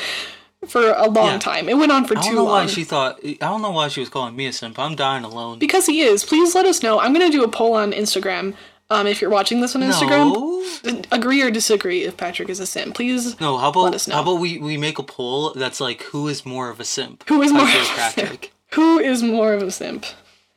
for 0.67 0.91
a 0.93 1.09
long 1.09 1.33
Yeah. 1.33 1.39
time. 1.39 1.69
It 1.69 1.77
went 1.77 1.93
on 1.93 2.05
for 2.05 2.15
too 2.15 2.21
long. 2.21 2.23
I 2.23 2.27
don't 2.27 2.35
know 2.37 2.45
long. 2.45 2.53
why 2.53 2.67
she 2.67 2.85
thought. 2.85 3.21
I 3.25 3.35
don't 3.41 3.63
know 3.63 3.71
why 3.71 3.89
she 3.89 4.01
was 4.01 4.09
calling 4.09 4.35
me 4.37 4.47
a 4.47 4.53
simp. 4.53 4.79
I'm 4.79 4.95
dying 4.97 5.25
alone. 5.25 5.59
because 5.59 5.87
he 5.87 6.03
is. 6.03 6.25
Please 6.25 6.55
let 6.55 6.67
us 6.67 6.83
know. 6.83 6.99
I'm 7.01 7.13
gonna 7.13 7.31
do 7.31 7.45
a 7.45 7.49
poll 7.49 7.75
on 7.75 7.93
Instagram. 7.93 8.55
Um, 8.91 9.07
if 9.07 9.21
you're 9.23 9.31
watching 9.31 9.61
this 9.63 9.75
on 9.75 9.83
Instagram, 9.83 10.35
No. 10.35 11.03
agree 11.11 11.41
or 11.43 11.51
disagree 11.51 12.03
if 12.05 12.17
Patrick 12.19 12.51
is 12.51 12.61
a 12.61 12.67
simp. 12.67 12.95
Please 12.95 13.41
No, 13.41 13.57
how 13.57 13.71
about 13.71 13.81
Let 13.85 13.95
us 13.95 14.07
know. 14.07 14.15
how 14.17 14.23
about 14.23 14.35
we, 14.41 14.59
we 14.59 14.77
make 14.77 14.99
a 14.99 15.03
poll 15.03 15.53
that's 15.55 15.81
like 15.81 16.03
who 16.03 16.29
is 16.29 16.45
more 16.45 16.69
of 16.69 16.79
a 16.81 16.85
simp? 16.85 17.25
Who 17.29 17.41
is 17.43 17.51
more 17.51 17.63
of 17.63 17.69
a 17.69 17.73
simp? 17.85 17.97
Patrick? 18.17 18.53
Who 18.75 18.99
is 18.99 19.23
more 19.23 19.55
of 19.55 19.63
a 19.63 19.71
simp? 19.71 20.05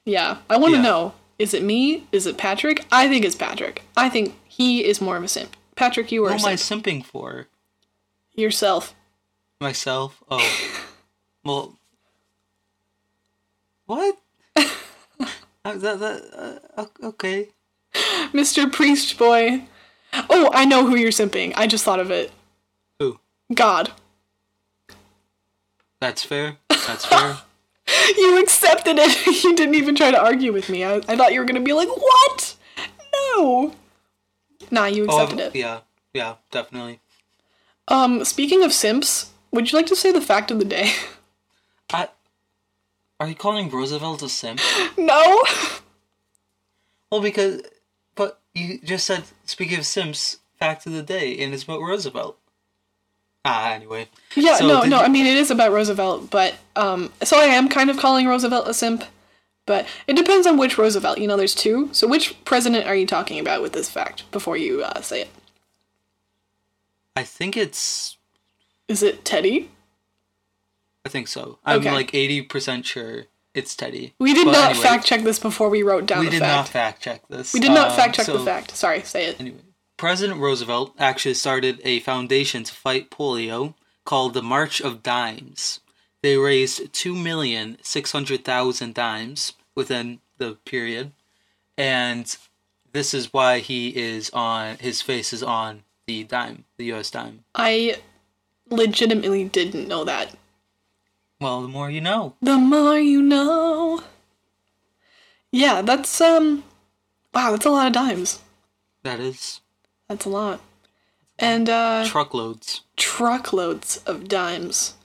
Yeah, 0.04 0.38
I 0.50 0.58
want 0.58 0.74
to 0.74 0.78
Yeah. 0.80 0.84
know. 0.84 1.14
Is 1.40 1.54
it 1.54 1.64
me? 1.64 2.04
Is 2.12 2.26
it 2.28 2.38
Patrick? 2.38 2.86
I 2.92 3.08
think 3.08 3.24
it's 3.24 3.36
Patrick. 3.36 3.84
I 3.96 4.10
think 4.10 4.36
he 4.48 4.84
is 4.84 5.00
more 5.00 5.16
of 5.18 5.24
a 5.24 5.28
simp. 5.28 5.56
Patrick, 5.76 6.12
you 6.12 6.26
are 6.26 6.32
What 6.32 6.42
am 6.42 6.48
I 6.48 6.54
simping 6.56 7.06
for? 7.06 7.48
Yourself. 8.36 8.94
Myself? 9.60 10.24
Oh. 10.30 10.86
well. 11.44 11.78
What? 13.86 14.18
Uh, 15.66 15.76
that, 15.80 16.00
that, 16.00 16.62
uh, 16.78 16.86
okay. 17.04 17.50
Mr. 18.32 18.72
Priest 18.72 19.18
Boy. 19.18 19.64
Oh, 20.30 20.50
I 20.54 20.64
know 20.64 20.88
who 20.88 20.96
you're 20.96 21.12
simping. 21.12 21.52
I 21.58 21.68
just 21.68 21.84
thought 21.84 22.00
of 22.00 22.10
it. 22.10 22.32
Who? 23.00 23.20
God. 23.54 23.92
That's 26.00 26.24
fair. 26.24 26.56
That's 26.70 27.06
fair. 27.06 27.40
You 28.18 28.42
accepted 28.42 28.98
it. 28.98 29.44
you 29.44 29.56
didn't 29.56 29.76
even 29.76 29.96
try 29.96 30.12
to 30.12 30.22
argue 30.22 30.54
with 30.54 30.70
me. 30.70 30.84
I, 30.84 30.96
I 30.96 31.16
thought 31.18 31.34
you 31.34 31.40
were 31.40 31.46
going 31.46 31.62
to 31.62 31.66
be 31.66 31.74
like, 31.74 31.90
what? 31.90 32.56
No. 33.14 33.74
Nah, 34.72 34.86
you 34.86 35.06
oh, 35.08 35.22
accepted 35.22 35.40
it. 35.40 35.56
yeah. 35.56 35.82
Yeah, 36.14 36.36
definitely. 36.52 37.00
Um, 37.88 38.26
speaking 38.26 38.64
of 38.64 38.74
simps, 38.74 39.32
would 39.58 39.72
you 39.72 39.78
like 39.78 39.88
to 39.88 39.96
say 39.96 40.12
the 40.12 40.22
fact 40.22 40.52
of 40.52 40.60
the 40.60 40.66
day? 40.66 40.92
I. 41.92 42.10
Are 43.20 43.28
you 43.28 43.34
calling 43.36 43.70
Roosevelt 43.72 44.22
a 44.22 44.30
simp? 44.30 44.60
no? 44.98 45.44
Well, 47.12 47.22
because. 47.22 47.62
But 48.16 48.40
you 48.54 48.80
just 48.80 49.06
said, 49.06 49.24
speaking 49.46 49.80
of 49.80 49.86
simps, 49.86 50.38
fact 50.60 50.86
of 50.86 50.94
the 50.94 51.02
day, 51.02 51.38
and 51.40 51.54
it's 51.54 51.64
about 51.64 51.82
Roosevelt. 51.82 52.38
Ah, 53.46 53.72
anyway. 53.72 54.08
Yeah, 54.36 54.58
So 54.58 54.68
no, 54.68 54.82
no. 54.84 54.98
you- 55.00 55.04
I 55.06 55.08
mean, 55.08 55.26
it 55.26 55.38
is 55.38 55.50
about 55.52 55.72
Roosevelt, 55.72 56.30
but 56.30 56.56
um, 56.76 57.12
so 57.24 57.40
I 57.40 57.46
am 57.46 57.70
kind 57.70 57.90
of 57.90 57.98
calling 57.98 58.28
Roosevelt 58.28 58.68
a 58.68 58.74
simp, 58.74 59.04
but 59.66 59.88
it 60.06 60.16
depends 60.16 60.46
on 60.46 60.58
which 60.58 60.78
Roosevelt. 60.78 61.18
You 61.18 61.28
know, 61.28 61.38
there's 61.38 61.56
two. 61.56 61.90
So 61.94 62.08
which 62.08 62.44
president 62.46 62.86
are 62.88 62.96
you 62.96 63.08
talking 63.08 63.40
about 63.40 63.62
with 63.62 63.74
this 63.74 63.90
fact? 63.90 64.30
Before 64.32 64.58
you 64.58 64.84
uh, 64.84 65.02
say 65.02 65.22
it, 65.22 65.30
I 67.16 67.24
think 67.24 67.56
it's. 67.58 68.17
Is 68.88 69.04
it 69.04 69.26
Teddy? 69.26 69.70
I 71.06 71.10
think 71.10 71.28
so. 71.28 71.60
I'm 71.66 71.80
Okay. 71.80 71.92
like 71.92 72.12
80% 72.12 72.86
sure 72.86 73.26
it's 73.54 73.76
Teddy. 73.76 74.14
We 74.20 74.34
did 74.34 74.46
But 74.46 74.52
not 74.52 74.70
anyway, 74.72 74.84
fact 74.84 75.06
check 75.06 75.24
this 75.24 75.40
before 75.40 75.70
we 75.70 75.84
wrote 75.84 76.06
down 76.06 76.20
We 76.20 76.26
the 76.26 76.32
did 76.32 76.40
fact. 76.42 76.56
not 76.58 76.70
fact 76.70 77.02
check 77.02 77.28
this. 77.28 77.54
we 77.54 77.60
did 77.60 77.72
not 77.72 77.92
Um, 77.92 77.96
fact 77.98 78.16
check 78.16 78.26
so 78.26 78.38
the 78.38 78.46
fact. 78.46 78.76
Sorry, 78.76 79.02
say 79.04 79.26
it. 79.26 79.40
Anyway, 79.40 79.60
President 79.98 80.40
Roosevelt 80.40 80.94
actually 81.00 81.34
started 81.34 81.82
a 81.84 82.00
foundation 82.02 82.64
to 82.64 82.74
fight 82.74 83.10
polio 83.10 83.74
called 84.06 84.34
the 84.34 84.44
March 84.44 84.80
of 84.82 85.02
Dimes. 85.02 85.80
They 86.22 86.38
raised 86.38 86.94
2,600,000 86.94 88.94
dimes 88.94 89.54
within 89.76 90.20
the 90.38 90.56
period. 90.66 91.12
And 91.78 92.36
this 92.92 93.14
is 93.14 93.34
why 93.34 93.60
he 93.60 93.96
is 93.96 94.30
on, 94.32 94.78
his 94.78 95.02
face 95.02 95.34
is 95.34 95.44
on 95.44 95.84
the 96.06 96.24
dime, 96.24 96.66
the 96.78 96.86
US 96.94 97.10
dime. 97.12 97.44
I 97.56 97.98
legitimately 98.70 99.46
didn't 99.46 99.88
know 99.88 100.04
that. 100.04 100.36
Well, 101.40 101.62
the 101.62 101.68
more 101.68 101.90
you 101.90 102.02
know. 102.02 102.36
The 102.42 102.58
more 102.58 102.98
you 102.98 103.22
know. 103.22 104.02
Yeah, 105.52 105.82
that's 105.82 106.20
um. 106.22 106.64
Wow, 107.34 107.52
that's 107.52 107.66
a 107.66 107.70
lot 107.70 107.88
of 107.88 107.94
dimes. 107.94 108.42
That 109.04 109.20
is 109.20 109.62
That's 110.08 110.26
a 110.26 110.30
lot. 110.30 110.62
And 111.40 111.70
uh. 111.70 112.06
truckloads. 112.08 112.82
truckloads 112.96 113.98
of 114.06 114.28
dimes. 114.28 114.96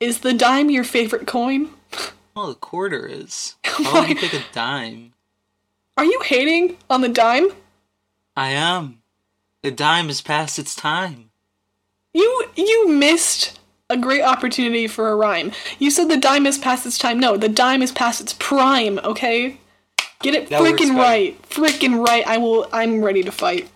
Is 0.00 0.20
the 0.20 0.32
dime 0.32 0.70
your 0.70 0.84
favorite 0.84 1.26
coin? 1.26 1.70
Well, 2.36 2.50
the 2.50 2.54
quarter 2.54 3.04
is. 3.04 3.56
Why 3.78 3.98
would 3.98 4.08
you 4.10 4.14
pick 4.14 4.32
a 4.32 4.44
dime? 4.52 5.12
Are 5.96 6.04
you 6.04 6.20
hating 6.24 6.76
on 6.88 7.00
the 7.00 7.08
dime? 7.08 7.48
I 8.36 8.50
am. 8.50 9.02
The 9.62 9.72
dime 9.72 10.08
is 10.08 10.20
past 10.20 10.56
its 10.56 10.76
time. 10.76 11.27
You 12.18 12.44
you 12.56 12.88
missed 12.88 13.60
a 13.88 13.96
great 13.96 14.22
opportunity 14.22 14.88
for 14.88 15.08
a 15.08 15.14
rhyme. 15.14 15.52
You 15.78 15.90
said 15.92 16.08
the 16.08 16.16
dime 16.16 16.46
is 16.46 16.58
past 16.58 16.84
its 16.84 16.98
time. 16.98 17.20
No, 17.20 17.36
the 17.36 17.48
dime 17.48 17.80
is 17.80 17.92
past 17.92 18.20
its 18.20 18.32
prime, 18.34 18.98
okay? 19.04 19.58
Get 20.20 20.34
it 20.34 20.50
freaking 20.50 20.96
right. 20.96 21.40
Freaking 21.48 22.04
right. 22.04 22.26
I 22.26 22.38
will 22.38 22.66
I'm 22.72 23.02
ready 23.04 23.22
to 23.22 23.30
fight. 23.30 23.70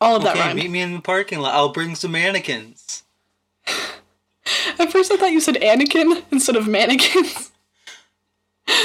All 0.00 0.16
of 0.16 0.24
that 0.24 0.32
Okay, 0.34 0.40
rhymed. 0.40 0.58
meet 0.58 0.70
me 0.70 0.80
in 0.80 0.94
the 0.94 1.00
parking 1.00 1.38
lot. 1.38 1.54
I'll 1.54 1.68
bring 1.72 1.94
some 1.94 2.10
mannequins. 2.10 3.04
At 4.80 4.90
first, 4.90 5.12
I 5.12 5.16
thought 5.16 5.30
you 5.30 5.40
said 5.40 5.56
Anakin 5.56 6.24
instead 6.32 6.56
of 6.56 6.66
mannequins. 6.66 7.52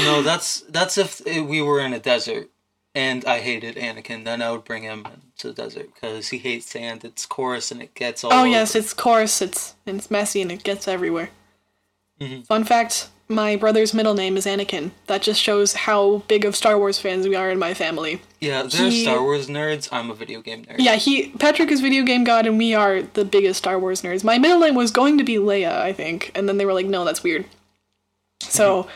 No, 0.02 0.22
that's 0.22 0.62
that's 0.70 0.98
if 0.98 1.26
we 1.26 1.62
were 1.62 1.80
in 1.80 1.94
a 1.94 2.00
desert 2.00 2.50
and 2.96 3.24
I 3.26 3.40
hated 3.40 3.76
Anakin, 3.76 4.24
then 4.24 4.42
I 4.42 4.52
would 4.52 4.64
bring 4.64 4.84
him 4.84 5.06
to 5.40 5.48
the 5.50 5.54
desert 5.54 5.94
because 5.94 6.30
he 6.30 6.38
hates 6.40 6.66
sand. 6.72 7.04
It's 7.04 7.26
coarse 7.26 7.72
and 7.72 7.82
it 7.82 7.94
gets 7.94 8.24
all. 8.24 8.34
Oh 8.34 8.40
over. 8.40 8.48
yes, 8.48 8.74
it's 8.76 8.94
coarse. 8.94 9.42
It's 9.42 9.76
it's 9.86 10.10
messy 10.10 10.42
and 10.42 10.52
it 10.52 10.64
gets 10.64 10.88
everywhere. 10.88 11.30
Mhm. 12.22 12.48
Fun 12.48 12.64
fact: 12.64 13.10
my 13.28 13.56
brother's 13.58 13.94
middle 13.94 14.14
name 14.14 14.38
is 14.38 14.46
Anakin. 14.46 14.92
That 15.08 15.22
just 15.22 15.42
shows 15.42 15.74
how 15.74 16.20
big 16.30 16.46
of 16.46 16.56
Star 16.56 16.78
Wars 16.80 16.98
fans 16.98 17.28
we 17.28 17.36
are 17.36 17.50
in 17.52 17.60
my 17.60 17.74
family. 17.74 18.22
yeah. 18.40 18.64
They're 18.64 18.90
he- 18.90 19.04
Star 19.04 19.22
Wars 19.22 19.48
nerds. 19.48 19.90
I'm 19.92 20.10
a 20.10 20.16
video 20.16 20.42
game 20.42 20.64
nerd. 20.64 20.78
Yeah, 20.80 20.96
he 20.96 21.30
Patrick 21.32 21.70
is 21.72 21.82
video 21.82 22.04
game 22.04 22.24
god, 22.24 22.46
and 22.48 22.58
we 22.58 22.74
are 22.74 23.02
the 23.02 23.26
biggest 23.26 23.58
Star 23.60 23.78
Wars 23.78 24.02
nerds. 24.04 24.24
My 24.24 24.38
middle 24.38 24.60
name 24.60 24.76
was 24.76 24.92
going 24.92 25.18
to 25.18 25.24
be 25.26 25.36
Leia, 25.36 25.74
I 25.80 25.92
think, 25.92 26.32
and 26.34 26.48
then 26.48 26.58
they 26.58 26.66
were 26.66 26.74
like, 26.74 26.86
"No, 26.86 27.04
that's 27.04 27.24
weird." 27.24 27.46
So, 28.42 28.88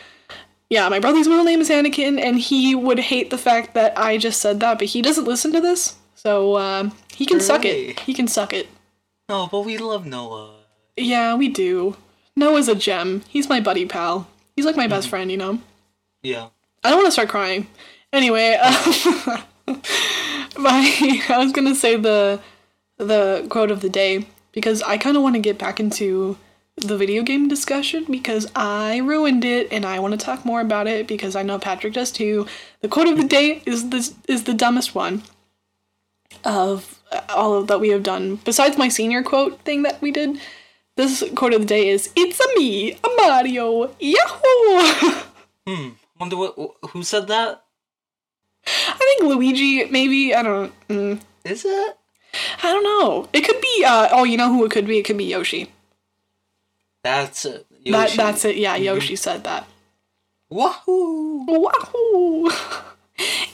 yeah, 0.70 0.88
my 0.88 1.00
brother's 1.00 1.26
middle 1.28 1.44
name 1.44 1.60
is 1.60 1.68
Anakin, 1.68 2.20
and 2.20 2.38
he 2.38 2.74
would 2.74 3.00
hate 3.00 3.30
the 3.30 3.38
fact 3.38 3.74
that 3.74 3.98
I 3.98 4.16
just 4.16 4.40
said 4.40 4.60
that, 4.60 4.78
but 4.78 4.88
he 4.88 5.02
doesn't 5.02 5.24
listen 5.26 5.52
to 5.52 5.60
this, 5.60 5.96
so 6.14 6.56
um, 6.56 6.92
he 7.12 7.26
can 7.26 7.40
suck 7.40 7.64
it. 7.64 7.98
He 8.00 8.14
can 8.14 8.28
suck 8.28 8.52
it. 8.52 8.68
No, 9.28 9.48
but 9.50 9.62
we 9.62 9.76
love 9.78 10.06
Noah. 10.06 10.54
Yeah, 10.96 11.34
we 11.34 11.48
do. 11.48 11.96
Noah's 12.36 12.68
a 12.68 12.74
gem. 12.74 13.22
He's 13.28 13.48
my 13.48 13.60
buddy 13.60 13.84
pal. 13.84 14.28
He's 14.54 14.64
like 14.64 14.76
my 14.76 14.86
best 14.86 15.08
friend, 15.08 15.30
you 15.30 15.36
know. 15.36 15.60
Yeah. 16.22 16.48
I 16.84 16.90
don't 16.90 16.98
want 16.98 17.06
to 17.08 17.12
start 17.12 17.28
crying. 17.28 17.66
Anyway, 18.12 18.56
uh, 18.60 19.42
my 20.56 21.22
I 21.28 21.38
was 21.38 21.52
gonna 21.52 21.74
say 21.74 21.96
the 21.96 22.40
the 22.96 23.46
quote 23.50 23.70
of 23.70 23.80
the 23.80 23.88
day 23.88 24.26
because 24.52 24.82
I 24.82 24.98
kind 24.98 25.16
of 25.16 25.22
want 25.22 25.34
to 25.34 25.40
get 25.40 25.58
back 25.58 25.80
into 25.80 26.38
the 26.80 26.96
video 26.96 27.22
game 27.22 27.48
discussion 27.48 28.04
because 28.10 28.50
I 28.54 28.98
ruined 28.98 29.44
it 29.44 29.72
and 29.72 29.84
I 29.84 29.98
want 29.98 30.18
to 30.18 30.24
talk 30.24 30.44
more 30.44 30.60
about 30.60 30.86
it 30.86 31.06
because 31.06 31.36
I 31.36 31.42
know 31.42 31.58
Patrick 31.58 31.92
does 31.94 32.10
too. 32.10 32.46
The 32.80 32.88
quote 32.88 33.08
of 33.08 33.16
the 33.16 33.24
day 33.26 33.62
is 33.66 33.90
this 33.90 34.14
is 34.28 34.44
the 34.44 34.54
dumbest 34.54 34.94
one 34.94 35.22
of 36.44 36.98
all 37.28 37.54
of 37.54 37.66
that 37.66 37.80
we 37.80 37.88
have 37.90 38.02
done 38.02 38.36
besides 38.44 38.78
my 38.78 38.88
senior 38.88 39.22
quote 39.22 39.60
thing 39.60 39.82
that 39.82 40.00
we 40.00 40.10
did. 40.10 40.40
This 40.96 41.24
quote 41.34 41.54
of 41.54 41.62
the 41.62 41.66
day 41.66 41.88
is 41.88 42.10
"It's 42.16 42.40
a 42.40 42.58
me, 42.58 42.92
a 42.92 43.08
Mario, 43.16 43.94
Yahoo!" 43.98 45.20
Hmm. 45.66 45.90
Wonder 46.18 46.36
what 46.36 46.54
who 46.90 47.02
said 47.02 47.28
that? 47.28 47.64
I 48.66 48.96
think 48.98 49.22
Luigi, 49.22 49.84
maybe. 49.86 50.34
I 50.34 50.42
don't. 50.42 50.88
Mm, 50.88 51.20
Is 51.44 51.64
it? 51.64 51.96
I 52.62 52.72
don't 52.72 52.84
know. 52.84 53.28
It 53.32 53.42
could 53.42 53.60
be. 53.60 53.84
Uh, 53.86 54.08
oh, 54.12 54.24
you 54.24 54.36
know 54.36 54.48
who 54.52 54.64
it 54.64 54.70
could 54.70 54.86
be? 54.86 54.98
It 54.98 55.04
could 55.04 55.16
be 55.16 55.24
Yoshi. 55.24 55.70
That's 57.02 57.44
it. 57.44 57.66
That 57.86 58.10
that's 58.16 58.44
it. 58.44 58.56
Yeah, 58.56 58.76
Yoshi 58.76 59.16
said 59.16 59.44
that. 59.44 59.66
Wahoo! 60.50 61.44
Wahoo! 61.46 62.50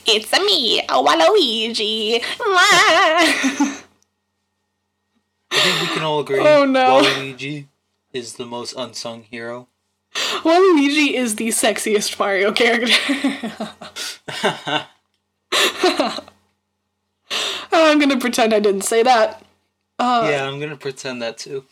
It's 0.09 0.31
a 0.31 0.39
me, 0.39 0.79
a 0.79 1.03
Waluigi. 1.03 2.21
I 2.39 3.83
think 5.51 5.81
we 5.81 5.87
can 5.93 6.03
all 6.03 6.21
agree. 6.21 6.39
Oh, 6.45 6.63
no. 6.63 7.01
Waluigi 7.01 7.67
is 8.13 8.35
the 8.35 8.45
most 8.45 8.73
unsung 8.77 9.23
hero. 9.23 9.67
Waluigi 10.15 11.11
is 11.13 11.35
the 11.35 11.49
sexiest 11.49 12.17
Mario 12.17 12.53
character. 12.53 12.95
Oh, 17.79 17.91
I'm 17.91 17.99
gonna 17.99 18.17
pretend 18.17 18.53
I 18.53 18.59
didn't 18.59 18.83
say 18.83 19.03
that. 19.03 19.43
Uh, 19.99 20.27
yeah, 20.31 20.47
I'm 20.47 20.59
gonna 20.59 20.77
pretend 20.77 21.21
that 21.21 21.37
too. 21.37 21.65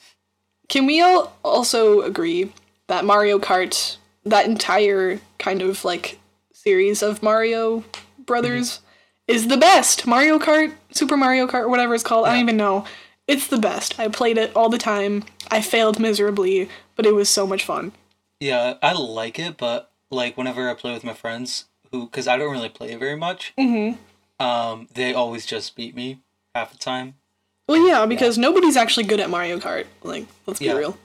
Can 0.69 0.85
we 0.85 1.01
all 1.01 1.35
also 1.43 2.01
agree 2.01 2.51
that 2.87 3.05
Mario 3.05 3.39
Kart, 3.39 3.97
that 4.23 4.45
entire 4.45 5.19
kind 5.39 5.61
of 5.61 5.85
like 5.85 6.19
series 6.53 7.01
of 7.03 7.21
Mario 7.23 7.83
Brothers, 8.25 8.79
is 9.27 9.47
the 9.47 9.57
best? 9.57 10.05
Mario 10.07 10.39
Kart, 10.39 10.73
Super 10.91 11.17
Mario 11.17 11.47
Kart, 11.47 11.69
whatever 11.69 11.93
it's 11.95 12.03
called, 12.03 12.25
I 12.27 12.31
don't 12.33 12.41
even 12.41 12.57
know. 12.57 12.85
It's 13.27 13.47
the 13.47 13.57
best. 13.57 13.99
I 13.99 14.07
played 14.07 14.37
it 14.37 14.55
all 14.55 14.69
the 14.69 14.77
time. 14.77 15.23
I 15.49 15.61
failed 15.61 15.99
miserably, 15.99 16.69
but 16.95 17.05
it 17.05 17.13
was 17.15 17.29
so 17.29 17.47
much 17.47 17.63
fun. 17.65 17.91
Yeah, 18.39 18.75
I 18.83 18.93
like 18.93 19.39
it, 19.39 19.57
but 19.57 19.91
like 20.11 20.37
whenever 20.37 20.69
I 20.69 20.73
play 20.75 20.93
with 20.93 21.03
my 21.03 21.13
friends, 21.13 21.65
who 21.91 22.05
because 22.05 22.27
I 22.27 22.37
don't 22.37 22.51
really 22.51 22.69
play 22.69 22.93
very 22.95 23.15
much, 23.15 23.53
Mm-hmm. 23.57 24.43
um, 24.45 24.87
they 24.93 25.13
always 25.13 25.45
just 25.45 25.75
beat 25.75 25.95
me 25.95 26.19
half 26.53 26.71
the 26.71 26.77
time. 26.77 27.15
Well, 27.67 27.87
yeah, 27.87 28.05
because 28.05 28.37
nobody's 28.37 28.77
actually 28.77 29.05
good 29.05 29.19
at 29.19 29.29
Mario 29.29 29.59
Kart. 29.59 29.85
Like, 30.03 30.27
let's 30.45 30.59
be 30.59 30.65
Yeah. 30.65 30.73
real. 30.73 30.97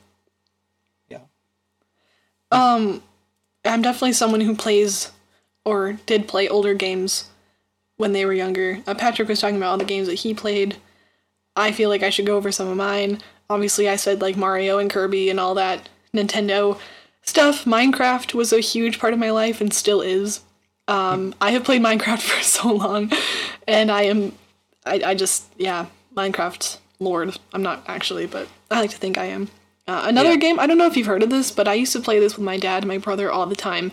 Yeah. 1.08 1.20
Um, 2.50 3.02
I'm 3.64 3.82
definitely 3.82 4.12
someone 4.12 4.40
who 4.42 4.54
plays 4.54 5.10
or 5.64 5.94
did 6.06 6.28
play 6.28 6.48
older 6.48 6.74
games 6.74 7.26
when 7.96 8.12
they 8.12 8.24
were 8.24 8.32
younger. 8.32 8.82
Uh, 8.86 8.94
Patrick 8.94 9.28
was 9.28 9.40
talking 9.40 9.56
about 9.56 9.70
all 9.70 9.78
the 9.78 9.84
games 9.84 10.08
that 10.08 10.14
he 10.20 10.34
played. 10.34 10.76
I 11.56 11.72
feel 11.72 11.88
like 11.88 12.02
I 12.02 12.10
should 12.10 12.26
go 12.26 12.36
over 12.36 12.52
some 12.52 12.68
of 12.68 12.76
mine. 12.76 13.20
Obviously, 13.48 13.88
I 13.88 13.96
said 13.96 14.20
like 14.20 14.36
Mario 14.36 14.78
and 14.78 14.90
Kirby 14.90 15.28
and 15.30 15.40
all 15.40 15.54
that 15.54 15.88
Nintendo 16.14 16.78
stuff. 17.22 17.64
Minecraft 17.64 18.34
was 18.34 18.52
a 18.52 18.60
huge 18.60 18.98
part 18.98 19.12
of 19.12 19.18
my 19.18 19.30
life 19.30 19.60
and 19.60 19.72
still 19.72 20.00
is. 20.00 20.40
Um, 20.88 21.34
I 21.40 21.50
have 21.52 21.64
played 21.64 21.82
Minecraft 21.82 22.20
for 22.22 22.42
so 22.42 22.72
long, 22.72 23.12
and 23.68 23.90
I 23.90 24.02
am, 24.02 24.32
I, 24.84 25.02
I 25.04 25.14
just, 25.14 25.44
yeah, 25.56 25.86
Minecraft 26.16 26.78
lord. 26.98 27.36
I'm 27.52 27.62
not 27.62 27.84
actually, 27.86 28.26
but 28.26 28.48
I 28.70 28.80
like 28.80 28.90
to 28.90 28.96
think 28.98 29.18
I 29.18 29.26
am. 29.26 29.48
Uh, 29.86 30.02
another 30.06 30.30
Yeah. 30.30 30.36
game, 30.36 30.60
I 30.60 30.66
don't 30.66 30.78
know 30.78 30.86
if 30.86 30.96
you've 30.96 31.06
heard 31.06 31.22
of 31.22 31.30
this, 31.30 31.50
but 31.50 31.66
I 31.66 31.74
used 31.74 31.92
to 31.92 32.00
play 32.00 32.20
this 32.20 32.36
with 32.36 32.44
my 32.44 32.56
dad 32.56 32.82
and 32.82 32.88
my 32.88 32.98
brother 32.98 33.30
all 33.30 33.46
the 33.46 33.56
time. 33.56 33.92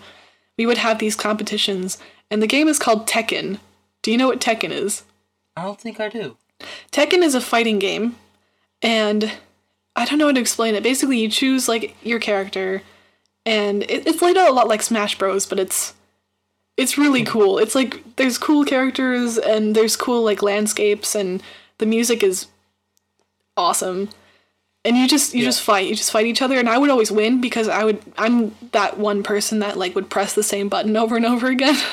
We 0.58 0.66
would 0.66 0.78
have 0.80 1.00
these 1.00 1.16
competitions, 1.16 1.98
and 2.30 2.42
the 2.42 2.48
game 2.48 2.68
is 2.68 2.80
called 2.80 3.08
Tekken. 3.08 3.60
Do 4.02 4.12
you 4.12 4.18
know 4.18 4.28
what 4.28 4.42
Tekken 4.42 4.72
is? 4.72 5.04
I 5.56 5.64
don't 5.64 5.80
think 5.80 6.00
I 6.00 6.10
do. 6.10 6.38
Tekken 6.92 7.24
is 7.24 7.36
a 7.36 7.42
fighting 7.42 7.80
game, 7.80 8.16
and 8.82 9.32
I 9.96 10.06
don't 10.06 10.18
know 10.20 10.28
how 10.28 10.32
to 10.34 10.40
explain 10.40 10.76
it. 10.76 10.84
Basically, 10.84 11.20
you 11.20 11.30
choose 11.30 11.68
like 11.68 11.96
your 12.04 12.20
character, 12.20 12.84
and 13.46 13.84
it, 13.84 14.06
it's 14.08 14.22
laid 14.22 14.38
out 14.38 14.50
a 14.50 14.54
lot 14.54 14.68
like 14.68 14.82
Smash 14.84 15.18
Bros, 15.18 15.46
but 15.46 15.60
it's 15.60 15.94
it's 16.76 16.98
really 16.98 17.24
cool. 17.34 17.58
It's 17.58 17.76
like 17.76 18.16
there's 18.18 18.38
cool 18.38 18.66
characters 18.66 19.38
and 19.38 19.76
there's 19.76 19.96
cool 19.96 20.24
like 20.24 20.42
landscapes, 20.44 21.16
and 21.16 21.42
the 21.80 21.86
music 21.86 22.24
is 22.24 22.48
awesome. 23.56 24.10
And 24.86 24.96
you 24.98 25.08
just 25.08 25.34
you 25.34 25.42
Yeah. 25.42 25.48
just 25.48 25.62
fight. 25.62 25.88
You 25.88 25.96
just 25.96 26.12
fight 26.12 26.26
each 26.28 26.42
other, 26.42 26.58
and 26.58 26.70
I 26.70 26.78
would 26.78 26.90
always 26.90 27.12
win 27.12 27.42
because 27.42 27.68
I 27.68 27.84
would 27.84 28.02
I'm 28.18 28.56
that 28.72 28.98
one 28.98 29.22
person 29.22 29.60
that 29.60 29.78
like 29.78 29.96
would 29.96 30.10
press 30.10 30.34
the 30.34 30.44
same 30.44 30.70
button 30.70 30.96
over 30.96 31.16
and 31.18 31.26
over 31.26 31.48
again. 31.48 31.78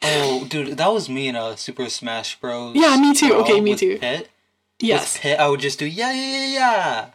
Oh, 0.00 0.44
dude, 0.48 0.76
that 0.76 0.92
was 0.92 1.08
me 1.08 1.26
in 1.26 1.34
a 1.34 1.56
Super 1.56 1.88
Smash 1.90 2.38
Bros. 2.38 2.76
Yeah, 2.76 2.96
me 2.98 3.12
too. 3.12 3.34
Okay, 3.34 3.60
me 3.60 3.74
too. 3.74 3.98
Pit. 3.98 4.28
yes. 4.78 5.14
With 5.14 5.22
Pit, 5.22 5.40
I 5.40 5.48
would 5.48 5.58
just 5.58 5.80
do 5.80 5.86
yeah, 5.86 6.12
yeah, 6.12 6.36
yeah, 6.36 6.46
yeah. 6.54 7.06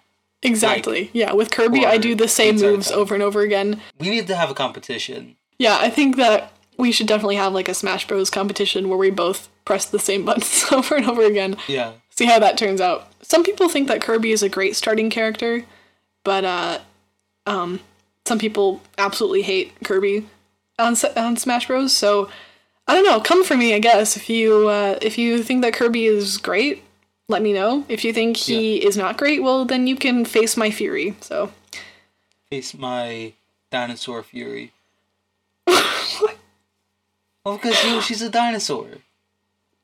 Exactly. 0.41 1.09
yeah, 1.13 1.31
with 1.31 1.49
Kirby, 1.49 1.85
I 1.85 1.97
do 1.97 2.13
the 2.13 2.27
same 2.27 2.57
moves 2.57 2.91
over 2.91 3.13
and 3.13 3.23
over 3.23 3.39
again. 3.39 3.79
We 3.99 4.09
need 4.09 4.27
to 4.27 4.35
have 4.35 4.49
a 4.51 4.53
competition. 4.53 5.37
Yeah, 5.57 5.77
I 5.79 5.89
think 5.89 6.17
that 6.17 6.51
we 6.77 6.91
should 6.91 7.07
definitely 7.07 7.37
have 7.37 7.53
like 7.53 7.69
a 7.69 7.73
Smash 7.73 8.05
Bros 8.05 8.29
competition 8.29 8.89
where 8.89 8.97
we 8.97 9.09
both 9.11 9.47
press 9.63 9.85
the 9.85 9.97
same 9.97 10.25
buttons 10.25 10.65
over 10.73 10.95
and 10.97 11.05
over 11.09 11.23
again. 11.23 11.55
Yeah. 11.69 11.93
See 12.15 12.25
how 12.25 12.39
that 12.39 12.57
turns 12.57 12.79
out. 12.79 13.07
Some 13.21 13.43
people 13.43 13.69
think 13.69 13.87
that 13.87 14.01
Kirby 14.01 14.31
is 14.31 14.43
a 14.43 14.49
great 14.49 14.75
starting 14.75 15.09
character, 15.09 15.63
but 16.23 16.45
uh 16.45 16.79
um 17.45 17.79
some 18.25 18.39
people 18.39 18.81
absolutely 18.97 19.41
hate 19.41 19.73
Kirby 19.83 20.27
on 20.77 20.95
on 21.17 21.37
Smash 21.37 21.67
Bros. 21.67 21.91
So 21.91 22.29
I 22.87 22.93
don't 22.95 23.05
know, 23.05 23.19
come 23.21 23.43
for 23.43 23.55
me, 23.57 23.73
I 23.73 23.79
guess. 23.79 24.15
If 24.15 24.29
you 24.29 24.67
uh 24.69 24.99
if 25.01 25.17
you 25.17 25.41
think 25.43 25.61
that 25.63 25.73
Kirby 25.73 26.05
is 26.05 26.37
great, 26.37 26.83
let 27.27 27.41
me 27.41 27.51
know. 27.53 27.85
If 27.89 28.03
you 28.03 28.13
think 28.13 28.37
he 28.37 28.77
is 28.85 28.95
not 28.95 29.17
great, 29.17 29.41
well 29.41 29.65
then 29.65 29.87
you 29.87 29.95
can 29.95 30.23
face 30.25 30.55
my 30.55 30.69
fury. 30.69 31.15
So 31.21 31.51
Face 32.49 32.75
my 32.75 33.33
dinosaur 33.71 34.21
fury. 34.21 34.71
Well, 37.45 37.57
because 37.57 38.05
she's 38.05 38.21
a 38.21 38.29
dinosaur. 38.29 38.87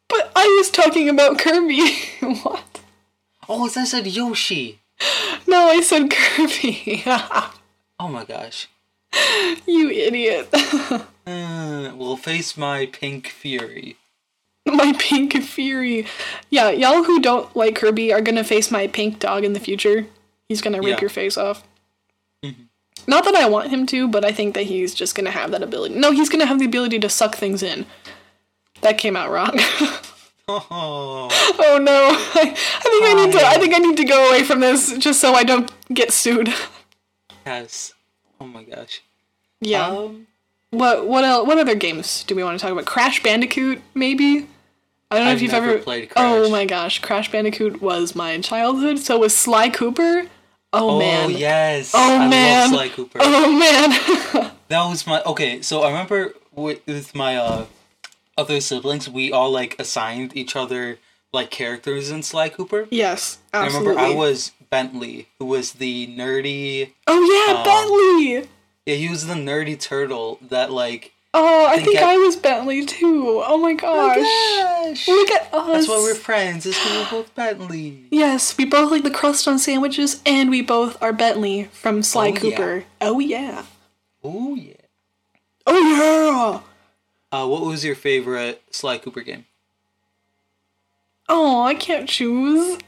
But 0.10 0.32
I 0.36 0.45
was 0.58 0.69
talking 0.72 1.08
about 1.08 1.39
Kirby. 1.39 1.88
what? 2.41 2.80
Oh, 3.48 3.65
I 3.76 3.84
said 3.86 4.08
Yoshi. 4.08 4.80
No, 5.48 5.69
I 5.69 5.82
said 5.82 6.10
Kirby. 6.12 7.04
Oh 8.02 8.08
my 8.08 8.24
gosh. 8.24 8.69
you 9.67 9.89
idiot. 9.89 10.50
Uh, 11.28 11.91
well, 11.95 12.15
face 12.17 12.58
my 12.58 12.88
pink 12.88 13.28
fury. 13.28 13.98
my 14.65 14.93
pink 14.98 15.39
fury. 15.43 16.08
Yeah, 16.50 16.72
y'all 16.72 17.04
who 17.04 17.19
don't 17.22 17.56
like 17.56 17.76
Kirby 17.76 18.12
are 18.12 18.22
gonna 18.22 18.43
face 18.43 18.72
my 18.72 18.88
pink 18.88 19.19
dog 19.19 19.43
in 19.43 19.54
the 19.54 19.60
future. 19.60 20.08
He's 20.48 20.60
gonna 20.62 20.80
rip 20.80 20.88
Yeah. 20.98 21.02
your 21.02 21.10
face 21.12 21.38
off. 21.38 21.63
Not 23.06 23.26
that 23.26 23.36
I 23.36 23.48
want 23.48 23.69
him 23.69 23.86
to, 23.88 24.08
but 24.08 24.26
I 24.26 24.32
think 24.32 24.56
that 24.56 24.63
he's 24.63 24.95
just 24.95 25.13
gonna 25.13 25.30
have 25.30 25.52
that 25.52 25.62
ability. 25.62 25.93
No, 25.95 26.12
he's 26.12 26.30
gonna 26.30 26.48
have 26.48 26.58
the 26.58 26.65
ability 26.65 26.98
to 27.00 27.10
suck 27.10 27.36
things 27.36 27.62
in. 27.62 27.86
That 28.82 28.98
came 28.98 29.15
out 29.15 29.32
wrong. 29.32 29.58
Oh, 30.52 31.30
Oh 31.60 31.78
no! 31.80 32.10
I, 32.10 32.42
I 32.42 32.82
think 32.82 33.06
I 33.06 33.13
need 33.24 33.32
to. 33.34 33.46
I 33.46 33.58
think 33.60 33.76
I 33.76 33.78
need 33.78 33.98
to 33.98 34.04
go 34.04 34.30
away 34.30 34.44
from 34.44 34.62
this 34.62 34.98
just 34.98 35.22
so 35.22 35.34
I 35.36 35.44
don't 35.44 35.72
get 35.94 36.12
sued. 36.12 36.52
yes. 37.46 37.94
Oh 38.42 38.48
my 38.48 38.63
gosh. 38.63 39.04
Yeah. 39.62 39.86
Um, 39.86 40.26
what 40.72 41.06
what 41.08 41.24
else? 41.24 41.48
What 41.48 41.60
other 41.60 41.76
games 41.76 42.24
do 42.24 42.34
we 42.34 42.44
want 42.44 42.58
to 42.60 42.63
talk 42.63 42.72
about? 42.72 42.86
Crash 42.88 43.22
Bandicoot, 43.22 43.80
maybe. 43.94 44.48
I 45.12 45.18
don't 45.18 45.26
know 45.26 45.32
I've 45.32 45.38
if 45.38 45.44
you've 45.44 45.54
ever 45.54 45.78
played 45.78 46.10
Crash. 46.10 46.24
Oh 46.26 46.50
my 46.50 46.65
gosh, 46.65 46.98
Crash 47.00 47.32
Bandicoot 47.32 47.80
was 47.80 48.15
my 48.15 48.39
childhood. 48.39 48.98
So 48.98 49.20
was 49.20 49.38
Sly 49.38 49.70
Cooper. 49.70 50.24
Oh, 50.74 50.98
man. 50.98 51.26
oh 51.26 51.28
man. 51.30 51.38
yes. 51.38 51.92
Oh 51.94 52.18
I 52.22 52.28
man. 52.28 52.72
love 52.72 52.80
Sly 52.80 52.89
Cooper. 52.89 53.20
Oh 53.22 53.52
man. 54.39 54.52
That 54.70 54.88
was 54.88 55.06
my 55.08 55.22
okay. 55.24 55.62
So 55.63 55.82
I 55.82 55.88
remember 55.89 56.34
with, 56.54 56.86
with 56.86 57.15
my 57.15 57.38
uh, 57.38 57.65
other 58.39 58.62
siblings, 58.62 59.10
we 59.10 59.32
all 59.32 59.52
like 59.52 59.75
assigned 59.80 60.36
each 60.36 60.56
other 60.56 60.97
like 61.32 61.52
characters 61.52 62.10
in 62.10 62.23
Sly 62.23 62.49
Cooper. 62.49 62.88
yes, 62.89 63.38
I 63.54 63.67
remember 63.67 63.97
I 63.99 64.13
was 64.13 64.52
Bentley, 64.71 65.28
who 65.38 65.45
was 65.45 65.73
the 65.73 66.08
nerdy. 66.08 66.93
oh 67.08 67.21
yeah, 67.47 67.58
um, 67.60 67.63
Bentley. 67.63 68.49
Yeah, 68.86 68.95
he 68.95 69.10
was 69.10 69.28
the 69.28 69.36
nerdy 69.36 69.80
turtle 69.80 70.39
that 70.49 70.71
like. 70.71 71.12
Oh, 71.32 71.67
I 71.67 71.78
think 71.78 71.99
I- 71.99 72.13
I 72.15 72.17
was 72.17 72.36
Bentley 72.36 72.84
too. 72.86 73.43
Oh 73.45 73.58
my 73.58 73.73
gosh. 73.75 74.15
gosh! 74.17 75.08
Look 75.08 75.30
at 75.30 75.54
us. 75.54 75.67
That's 75.67 75.88
why 75.88 75.97
we're 75.97 76.15
friends. 76.15 76.65
Is 76.65 76.73
because 76.73 76.97
we're 77.12 77.19
both 77.19 77.36
Bentley. 77.36 78.06
Yes, 78.10 78.58
we 78.58 78.65
both 78.65 78.89
like 78.89 79.04
the 79.04 79.12
crust 79.12 79.47
on 79.47 79.60
sandwiches, 79.60 80.21
and 80.25 80.49
we 80.49 80.63
both 80.63 80.97
are 81.04 81.13
Bentley 81.13 81.65
from 81.71 82.02
Sly 82.02 82.30
Oh, 82.30 82.34
yeah. 82.34 82.39
Cooper. 82.39 82.84
Oh 83.02 83.19
yeah. 83.19 83.65
Oh 84.23 84.56
yeah. 84.56 84.73
Oh 85.67 85.78
yeah. 85.78 86.62
Uh, 87.32 87.48
what 87.48 87.62
was 87.63 87.86
your 87.86 87.96
favorite 87.96 88.62
Sly 88.72 88.98
Cooper 88.98 89.22
game? 89.22 89.46
Oh, 91.28 91.62
I 91.62 91.76
can't 91.76 92.10
choose. 92.10 92.80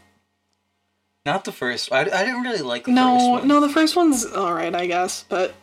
Not 1.26 1.46
the 1.46 1.52
first. 1.52 1.92
I, 1.92 2.00
I 2.02 2.26
didn't 2.26 2.42
really 2.42 2.62
like 2.64 2.84
the 2.86 2.92
first 2.92 2.96
No, 2.96 3.28
one. 3.30 3.48
no, 3.48 3.60
the 3.62 3.70
first 3.70 3.96
one's 3.96 4.26
all 4.26 4.54
right, 4.54 4.74
I 4.74 4.88
guess. 4.88 5.26
But 5.30 5.54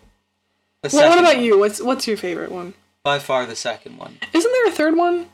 well, 0.93 1.09
what 1.11 1.19
about 1.19 1.37
one. 1.37 1.45
you? 1.45 1.59
What's 1.59 1.83
what's 1.83 2.07
your 2.07 2.17
favorite 2.17 2.53
one? 2.53 2.75
By 3.03 3.19
far 3.19 3.47
the 3.47 3.57
second 3.57 3.97
one. 3.99 4.19
Isn't 4.33 4.53
there 4.53 4.69
a 4.69 4.71
third 4.71 4.97
one? 4.97 5.27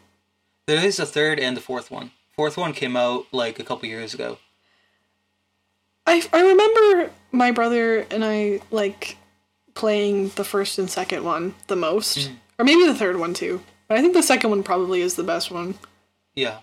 There 0.66 0.82
is 0.82 0.98
a 0.98 1.04
third 1.04 1.38
and 1.38 1.58
a 1.58 1.60
fourth 1.60 1.90
one. 1.90 2.12
Fourth 2.34 2.56
one 2.56 2.72
came 2.72 2.96
out 2.96 3.26
like 3.32 3.58
a 3.58 3.64
couple 3.64 3.86
years 3.88 4.14
ago. 4.14 4.38
I 6.06 6.22
I 6.32 6.40
remember 6.40 7.10
my 7.30 7.50
brother 7.50 8.06
and 8.10 8.24
I 8.24 8.60
like 8.70 9.18
playing 9.74 10.30
the 10.30 10.44
first 10.44 10.78
and 10.78 10.88
second 10.88 11.24
one 11.24 11.54
the 11.66 11.76
most, 11.76 12.16
Mm. 12.18 12.36
Or 12.58 12.64
maybe 12.64 12.86
the 12.86 12.94
third 12.94 13.16
one 13.18 13.34
too. 13.34 13.62
But 13.88 13.98
I 13.98 14.00
think 14.00 14.14
the 14.14 14.22
second 14.22 14.50
one 14.50 14.62
probably 14.62 15.00
is 15.00 15.14
the 15.14 15.22
best 15.24 15.50
one. 15.50 15.74
Yeah. 16.34 16.58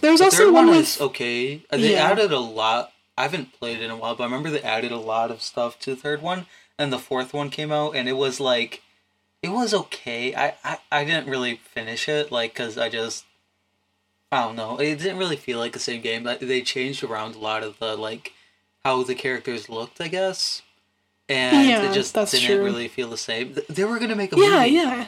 There's 0.00 0.18
The 0.18 0.26
also 0.26 0.36
third 0.44 0.52
one 0.52 0.66
one 0.66 0.76
with 0.76 1.00
okay. 1.00 1.62
They 1.70 1.92
Yeah. 1.92 2.10
added 2.10 2.32
a 2.32 2.38
lot. 2.38 2.92
I 3.16 3.22
haven't 3.22 3.52
played 3.58 3.78
it 3.78 3.84
in 3.84 3.90
a 3.90 3.96
while, 3.96 4.14
but 4.14 4.24
I 4.24 4.26
remember 4.26 4.50
they 4.50 4.60
added 4.62 4.92
a 4.92 4.98
lot 4.98 5.30
of 5.30 5.40
stuff 5.40 5.78
to 5.80 5.90
the 5.90 5.96
third 6.00 6.20
one. 6.22 6.46
And 6.78 6.92
the 6.92 6.98
fourth 6.98 7.32
one 7.32 7.48
came 7.48 7.72
out, 7.72 7.96
and 7.96 8.06
it 8.06 8.12
was 8.18 8.38
like, 8.38 8.82
it 9.42 9.48
was 9.48 9.72
okay. 9.72 10.34
I, 10.34 10.54
I, 10.62 10.78
I 10.92 11.04
didn't 11.04 11.26
really 11.30 11.56
finish 11.56 12.06
it, 12.06 12.30
like, 12.30 12.52
because 12.52 12.76
I 12.76 12.90
just, 12.90 13.24
I 14.30 14.42
don't 14.42 14.56
know. 14.56 14.76
It 14.78 14.96
didn't 14.98 15.16
really 15.16 15.36
feel 15.36 15.58
like 15.58 15.72
the 15.72 15.78
same 15.78 16.02
game. 16.02 16.24
Like, 16.24 16.40
They 16.40 16.60
changed 16.60 17.02
around 17.02 17.34
a 17.34 17.38
lot 17.38 17.62
of 17.62 17.78
the, 17.78 17.96
like, 17.96 18.34
how 18.84 19.02
the 19.04 19.14
characters 19.14 19.70
looked, 19.70 20.02
I 20.02 20.08
guess. 20.08 20.60
And 21.30 21.66
Yeah, 21.66 21.90
it 21.90 21.94
just 21.94 22.14
didn't 22.14 22.40
true. 22.40 22.62
really 22.62 22.88
feel 22.88 23.08
the 23.08 23.16
same. 23.16 23.56
They 23.70 23.84
were 23.84 23.96
going 23.96 24.10
to 24.10 24.16
make 24.16 24.34
a 24.34 24.36
yeah, 24.36 24.42
movie. 24.58 24.70
Yeah, 24.72 24.96
yeah. 24.96 25.06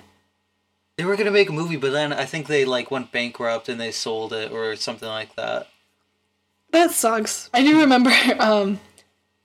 They 0.98 1.04
were 1.04 1.16
gonna 1.16 1.30
make 1.30 1.48
a 1.48 1.52
movie, 1.52 1.76
but 1.76 1.92
then 1.92 2.12
I 2.12 2.24
think 2.24 2.48
they 2.48 2.64
like 2.64 2.90
went 2.90 3.12
bankrupt 3.12 3.68
and 3.68 3.80
they 3.80 3.92
sold 3.92 4.32
it 4.32 4.50
or 4.50 4.74
something 4.74 5.08
like 5.08 5.34
that. 5.37 5.68
That 6.72 6.90
sucks. 6.90 7.48
I 7.54 7.62
do 7.62 7.80
remember 7.80 8.11
um 8.40 8.80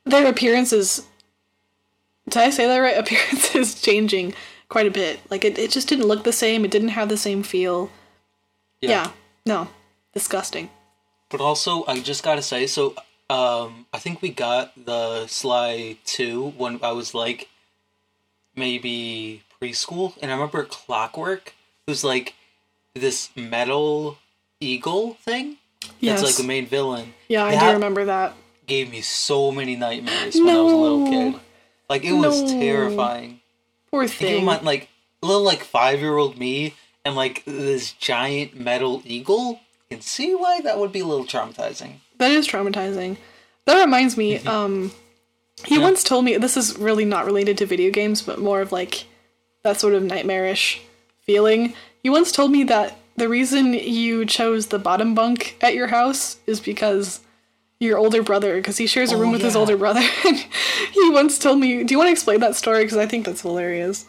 their 0.04 0.28
appearances 0.28 1.06
did 2.28 2.42
I 2.42 2.50
say 2.50 2.66
that 2.66 2.78
right? 2.80 2.98
Appearances 3.04 3.80
changing 3.80 4.34
quite 4.68 4.88
a 4.88 4.92
bit. 4.92 5.20
Like 5.30 5.46
it, 5.46 5.60
it 5.60 5.70
just 5.72 5.88
didn't 5.88 6.08
look 6.08 6.24
the 6.24 6.34
same, 6.34 6.66
it 6.66 6.72
didn't 6.72 6.90
have 6.90 7.10
the 7.10 7.18
same 7.18 7.44
feel. 7.44 7.92
Yeah. 8.82 9.12
No. 9.46 9.70
Disgusting. 10.14 10.70
But 11.30 11.40
also, 11.40 11.86
I 11.88 12.00
just 12.00 12.24
gotta 12.24 12.42
say, 12.42 12.66
so 12.68 12.96
um, 13.30 13.86
I 13.94 14.00
think 14.00 14.22
we 14.22 14.30
got 14.30 14.74
the 14.86 15.28
Sly 15.28 15.98
two 16.06 16.50
when 16.58 16.80
I 16.84 16.92
was 16.92 17.14
like 17.14 17.50
maybe 18.56 19.44
preschool, 19.64 20.14
and 20.22 20.32
I 20.32 20.34
remember 20.36 20.64
Clockwork, 20.66 21.54
who's 21.88 22.04
like 22.04 22.36
this 22.94 23.30
metal 23.36 24.18
eagle 24.60 25.16
thing. 25.16 25.58
Yes. 26.00 26.22
That's 26.22 26.34
like 26.34 26.42
the 26.42 26.48
main 26.48 26.66
villain. 26.66 27.14
yeah, 27.28 27.44
I 27.46 27.60
do 27.60 27.74
remember 27.74 28.06
that. 28.06 28.34
Gave 28.68 28.92
me 28.92 29.02
so 29.02 29.52
many 29.52 29.76
nightmares 29.76 30.36
when 30.36 30.50
I 30.56 30.62
was 30.62 30.72
a 30.74 30.76
little 30.78 31.10
kid. 31.10 31.40
Like 31.90 32.04
it 32.06 32.14
was 32.14 32.42
No. 32.42 32.48
terrifying. 32.60 33.42
Poor 33.92 34.08
thing. 34.08 34.46
my 34.46 34.60
like 34.62 34.90
little 35.22 35.44
like 35.44 35.64
five 35.64 36.00
year 36.00 36.18
old 36.18 36.38
me 36.38 36.74
and 37.06 37.16
like 37.16 37.44
this 37.46 37.92
giant 37.94 38.56
metal 38.58 39.02
eagle. 39.06 39.60
You 39.90 39.98
can 39.98 40.02
see 40.02 40.34
why 40.34 40.62
that 40.62 40.80
would 40.80 40.92
be 40.94 41.02
a 41.02 41.06
little 41.06 41.26
traumatizing. 41.26 41.96
That 42.18 42.32
is 42.32 42.48
traumatizing. 42.48 43.18
That 43.66 43.84
reminds 43.84 44.16
me, 44.18 44.38
um 44.46 44.92
he 45.66 45.76
Yeah. 45.76 45.82
once 45.82 46.04
told 46.04 46.24
me 46.26 46.38
this 46.38 46.56
is 46.58 46.78
really 46.78 47.06
not 47.06 47.26
related 47.26 47.58
to 47.60 47.66
video 47.66 47.92
games, 47.92 48.22
but 48.22 48.40
more 48.40 48.62
of 48.62 48.72
like 48.72 49.04
that 49.64 49.80
sort 49.80 49.94
of 49.94 50.04
nightmarish 50.04 50.82
feeling. 51.22 51.74
You 52.04 52.12
once 52.12 52.32
told 52.32 52.52
me 52.52 52.64
that 52.66 52.98
the 53.16 53.30
reason 53.30 53.74
you 53.74 54.26
chose 54.26 54.68
the 54.68 54.80
bottom 54.80 55.16
bunk 55.16 55.56
at 55.62 55.74
your 55.74 55.88
house 55.88 56.38
is 56.46 56.60
because 56.60 57.22
your 57.80 57.98
older 57.98 58.22
brother, 58.24 58.58
because 58.58 58.78
he 58.78 58.88
shares 58.88 59.12
a 59.12 59.16
Oh, 59.16 59.20
room 59.20 59.32
with 59.32 59.42
his 59.42 59.56
older 59.56 59.78
brother. 59.78 60.02
he 60.92 61.10
once 61.10 61.38
told 61.40 61.60
me, 61.60 61.84
"Do 61.84 61.94
you 61.94 61.98
want 61.98 62.08
to 62.08 62.12
explain 62.12 62.40
that 62.42 62.56
story? 62.56 62.84
Because 62.84 62.98
I 62.98 63.06
think 63.06 63.26
that's 63.26 63.42
hilarious." 63.42 64.06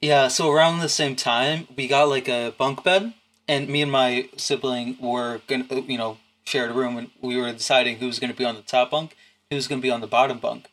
Yeah, 0.00 0.28
so 0.28 0.50
around 0.50 0.78
the 0.78 0.88
same 0.88 1.16
time, 1.16 1.66
we 1.76 1.88
got 1.88 2.08
like 2.08 2.28
a 2.28 2.54
bunk 2.56 2.84
bed, 2.84 3.12
and 3.46 3.68
me 3.68 3.82
and 3.82 3.90
my 3.90 4.28
sibling 4.36 4.96
were 5.00 5.40
gonna, 5.46 5.66
you 5.86 5.98
know, 5.98 6.18
shared 6.44 6.70
a 6.70 6.74
room, 6.74 6.96
and 6.96 7.10
we 7.20 7.36
were 7.36 7.50
deciding 7.52 7.96
who 7.96 8.06
was 8.06 8.18
gonna 8.18 8.34
be 8.34 8.44
on 8.44 8.54
the 8.56 8.62
top 8.62 8.90
bunk, 8.90 9.16
who 9.50 9.56
was 9.56 9.68
gonna 9.68 9.82
be 9.82 9.90
on 9.90 10.00
the 10.00 10.06
bottom 10.06 10.38
bunk, 10.38 10.68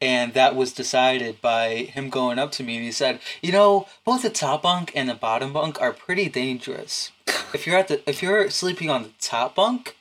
and 0.00 0.32
that 0.34 0.56
was 0.56 0.72
decided 0.72 1.40
by 1.40 1.90
him 1.92 2.08
going 2.08 2.38
up 2.38 2.52
to 2.52 2.62
me 2.62 2.76
and 2.76 2.84
he 2.84 2.92
said, 2.92 3.20
"You 3.42 3.52
know, 3.52 3.86
both 4.04 4.22
the 4.22 4.30
top 4.30 4.62
bunk 4.62 4.92
and 4.94 5.08
the 5.08 5.14
bottom 5.14 5.52
bunk 5.52 5.80
are 5.80 5.92
pretty 5.92 6.28
dangerous. 6.28 7.12
If 7.52 7.66
you're 7.66 7.76
at 7.76 7.88
the, 7.88 8.08
if 8.08 8.22
you're 8.22 8.48
sleeping 8.50 8.90
on 8.90 9.02
the 9.02 9.12
top 9.20 9.54
bunk, 9.54 9.96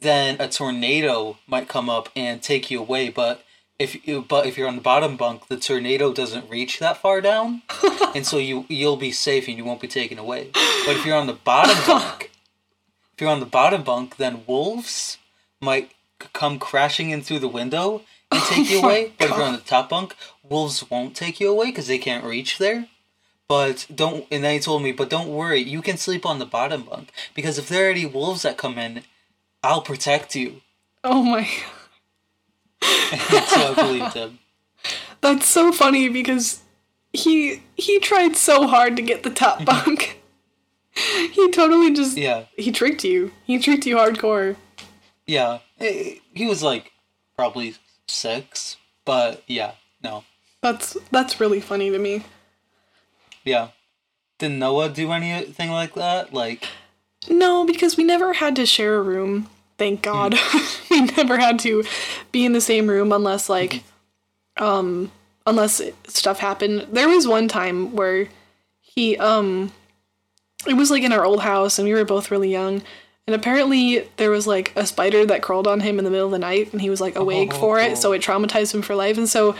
then 0.00 0.36
a 0.40 0.48
tornado 0.48 1.38
might 1.46 1.68
come 1.68 1.90
up 1.90 2.08
and 2.16 2.42
take 2.42 2.70
you 2.70 2.80
away, 2.80 3.08
but." 3.08 3.44
If 3.78 4.06
you, 4.06 4.20
but 4.20 4.44
if 4.44 4.58
you're 4.58 4.68
on 4.68 4.76
the 4.76 4.82
bottom 4.82 5.16
bunk, 5.16 5.48
the 5.48 5.56
tornado 5.56 6.12
doesn't 6.12 6.50
reach 6.50 6.80
that 6.80 6.98
far 6.98 7.22
down, 7.22 7.62
and 8.14 8.26
so 8.26 8.36
you 8.36 8.66
you'll 8.68 8.98
be 8.98 9.10
safe 9.10 9.48
and 9.48 9.56
you 9.56 9.64
won't 9.64 9.80
be 9.80 9.88
taken 9.88 10.18
away. 10.18 10.50
But 10.52 10.96
if 10.96 11.06
you're 11.06 11.16
on 11.16 11.26
the 11.26 11.32
bottom 11.32 11.78
bunk, 11.86 12.30
if 13.14 13.22
you're 13.22 13.30
on 13.30 13.40
the 13.40 13.46
bottom 13.46 13.82
bunk, 13.82 14.18
then 14.18 14.44
wolves 14.46 15.16
might 15.62 15.92
come 16.34 16.58
crashing 16.58 17.08
in 17.08 17.22
through 17.22 17.38
the 17.38 17.48
window 17.48 18.02
and 18.30 18.40
oh 18.42 18.46
take 18.50 18.70
you 18.70 18.78
Oh 18.78 18.82
my 18.82 18.88
away. 18.88 19.12
But 19.18 19.30
if 19.30 19.36
you're 19.36 19.44
on 19.46 19.52
the 19.54 19.58
top 19.60 19.88
bunk, 19.88 20.14
wolves 20.48 20.88
won't 20.90 21.14
take 21.16 21.40
you 21.40 21.50
away 21.50 21.66
because 21.66 21.86
they 21.88 21.98
can't 21.98 22.24
reach 22.24 22.58
there. 22.58 22.86
But 23.48 23.86
don't, 23.92 24.26
and 24.30 24.44
then 24.44 24.52
he 24.54 24.60
told 24.60 24.82
me, 24.82 24.92
but 24.92 25.10
don't 25.10 25.28
worry, 25.28 25.58
you 25.60 25.82
can 25.82 25.96
sleep 25.96 26.24
on 26.24 26.38
the 26.38 26.46
bottom 26.46 26.82
bunk 26.84 27.10
because 27.34 27.58
if 27.58 27.68
there 27.68 27.88
are 27.88 27.90
any 27.90 28.06
wolves 28.06 28.42
that 28.42 28.56
come 28.56 28.78
in, 28.78 29.02
I'll 29.64 29.82
protect 29.82 30.36
you. 30.36 30.62
Oh 31.02 31.22
my, 31.22 31.44
so 32.82 33.72
I 33.72 33.74
believed 33.76 34.14
him. 34.14 34.38
that's 35.20 35.46
so 35.46 35.72
funny 35.72 36.08
because 36.08 36.60
he 37.12 37.62
he 37.76 37.98
tried 37.98 38.36
so 38.36 38.66
hard 38.68 38.94
to 38.96 39.02
get 39.02 39.22
the 39.24 39.30
top 39.30 39.64
bunk. 39.64 40.20
he 40.94 41.50
totally 41.50 41.92
just 41.92 42.16
Yeah. 42.16 42.44
he 42.56 42.70
tricked 42.70 43.02
you. 43.04 43.32
He 43.44 43.58
tricked 43.58 43.84
you 43.86 43.96
hardcore. 43.96 44.56
Yeah, 45.26 45.58
he 45.78 46.46
was 46.46 46.62
like 46.62 46.92
probably 47.36 47.74
six, 48.10 48.76
but 49.04 49.42
yeah, 49.46 49.72
no, 50.02 50.24
That's 50.62 50.96
that's 51.10 51.40
really 51.40 51.60
funny 51.60 51.90
to 51.90 51.98
me. 51.98 52.24
yeah. 53.44 53.68
Did 54.38 54.52
Noah 54.52 54.88
do 54.88 55.12
anything 55.12 55.70
like 55.70 55.94
that? 55.94 56.32
Like, 56.32 56.66
No, 57.28 57.66
because 57.66 57.96
we 57.98 58.04
never 58.04 58.32
had 58.32 58.56
to 58.56 58.64
share 58.64 58.96
a 58.96 59.02
room. 59.02 59.48
Thank 59.76 60.00
God. 60.02 60.34
we 60.90 61.02
never 61.02 61.36
had 61.38 61.58
to 61.60 61.84
be 62.32 62.44
in 62.46 62.52
the 62.54 62.60
same 62.62 62.88
room 62.88 63.12
unless 63.12 63.48
like 63.50 63.82
um 64.56 65.10
unless 65.46 65.80
stuff 66.06 66.38
happened. 66.38 66.86
There 66.90 67.08
was 67.08 67.26
one 67.28 67.48
time 67.48 67.94
where 67.94 68.28
he 68.80 69.16
um 69.18 69.72
it 70.66 70.74
was 70.74 70.90
like 70.90 71.02
in 71.02 71.12
our 71.12 71.24
old 71.24 71.42
house 71.42 71.78
and 71.78 71.86
we 71.88 71.94
were 71.94 72.04
both 72.04 72.30
really 72.30 72.50
young 72.50 72.82
and 73.30 73.40
apparently 73.40 74.08
there 74.16 74.30
was 74.30 74.46
like 74.46 74.72
a 74.74 74.84
spider 74.84 75.24
that 75.26 75.40
crawled 75.40 75.66
on 75.68 75.80
him 75.80 75.98
in 75.98 76.04
the 76.04 76.10
middle 76.10 76.26
of 76.26 76.32
the 76.32 76.38
night 76.38 76.72
and 76.72 76.80
he 76.80 76.90
was 76.90 77.00
like 77.00 77.14
awake 77.16 77.52
for 77.52 77.78
it 77.78 77.96
so 77.96 78.12
it 78.12 78.20
traumatized 78.22 78.74
him 78.74 78.82
for 78.82 78.94
life 78.96 79.16
and 79.18 79.28
so 79.28 79.54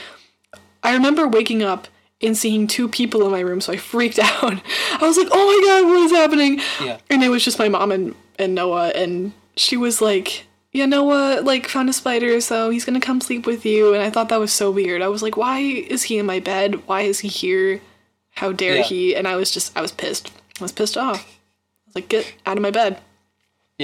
I 0.83 0.93
remember 0.95 1.29
waking 1.29 1.63
up 1.63 1.87
and 2.23 2.37
seeing 2.37 2.67
two 2.67 2.89
people 2.89 3.25
in 3.25 3.31
my 3.31 3.41
room, 3.41 3.61
so 3.61 3.73
I 3.73 3.77
freaked 3.77 4.19
out. 4.23 4.61
I 4.95 4.99
was 5.01 5.17
like, 5.17 5.29
"Oh 5.31 5.47
my 5.47 5.67
god, 5.67 5.89
what 5.89 6.01
is 6.01 6.11
happening?" 6.13 6.61
Yeah. 6.83 6.99
And 7.09 7.23
it 7.23 7.29
was 7.29 7.45
just 7.45 7.59
my 7.59 7.69
mom 7.69 7.93
and, 7.93 8.15
and 8.39 8.55
Noah, 8.55 8.89
and 8.95 9.33
she 9.57 9.77
was 9.77 10.01
like, 10.03 10.47
"Yeah, 10.73 10.87
Noah 10.87 11.41
like 11.43 11.67
found 11.69 11.89
a 11.89 11.93
spider, 11.95 12.41
so 12.41 12.69
he's 12.71 12.85
gonna 12.85 13.01
come 13.01 13.21
sleep 13.21 13.47
with 13.47 13.65
you." 13.67 13.95
And 13.95 14.03
I 14.03 14.11
thought 14.11 14.29
that 14.31 14.41
was 14.41 14.53
so 14.53 14.71
weird. 14.71 15.01
I 15.03 15.09
was 15.09 15.23
like, 15.23 15.37
"Why 15.37 15.61
is 15.61 16.05
he 16.05 16.19
in 16.19 16.27
my 16.27 16.41
bed? 16.41 16.87
Why 16.87 17.03
is 17.03 17.21
he 17.21 17.29
here? 17.29 17.81
How 18.33 18.53
dare 18.53 18.77
Yeah. 18.77 18.83
he?" 18.83 19.17
And 19.17 19.27
I 19.29 19.37
was 19.37 19.51
just, 19.51 19.75
I 19.77 19.81
was 19.83 19.93
pissed. 19.93 20.31
I 20.61 20.65
was 20.65 20.73
pissed 20.73 20.97
off. 20.99 21.21
I 21.25 21.87
was 21.87 21.95
like, 21.95 22.09
"Get 22.09 22.35
out 22.47 22.57
of 22.59 22.63
my 22.63 22.71
bed, 22.71 23.01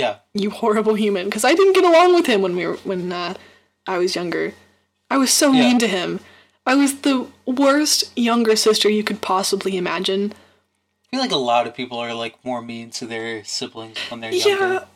Yeah. 0.01 0.15
you 0.43 0.51
horrible 0.51 0.95
human!" 0.95 1.25
Because 1.27 1.45
I 1.51 1.55
didn't 1.59 1.73
get 1.79 1.85
along 1.93 2.15
with 2.15 2.27
him 2.27 2.41
when 2.45 2.55
we 2.57 2.65
were 2.67 2.79
when 2.91 3.11
uh, 3.13 3.35
I 3.87 3.97
was 3.99 4.15
younger. 4.21 4.53
I 5.11 5.17
was 5.19 5.31
so 5.33 5.53
Yeah. 5.53 5.61
mean 5.65 5.79
to 5.79 5.89
him. 5.99 6.21
I 6.67 6.75
was 6.75 6.93
the 7.01 7.27
worst 7.47 8.11
younger 8.29 8.57
sister 8.57 8.89
you 8.91 9.05
could 9.09 9.21
possibly 9.21 9.77
imagine. 9.77 10.23
I 10.33 11.07
feel 11.11 11.21
like 11.27 11.31
a 11.41 11.47
lot 11.53 11.67
of 11.69 11.75
people 11.81 11.99
are 11.99 12.13
like 12.25 12.35
more 12.45 12.61
mean 12.61 12.91
to 12.99 13.07
their 13.07 13.45
siblings 13.45 13.97
when 14.11 14.21
they're 14.21 14.33
Yeah, 14.33 14.47
younger. 14.49 14.87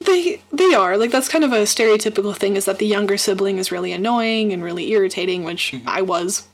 they 0.00 0.42
they 0.52 0.74
are 0.74 0.96
like 0.98 1.10
that's 1.10 1.28
kind 1.34 1.44
of 1.44 1.52
a 1.52 1.62
stereotypical 1.64 2.36
thing 2.36 2.56
is 2.56 2.64
that 2.66 2.78
the 2.78 2.86
younger 2.86 3.16
sibling 3.16 3.56
is 3.58 3.72
really 3.72 3.92
annoying 3.92 4.52
and 4.52 4.62
really 4.62 4.90
irritating, 4.92 5.44
which 5.44 5.74
I 5.86 6.02
was, 6.02 6.46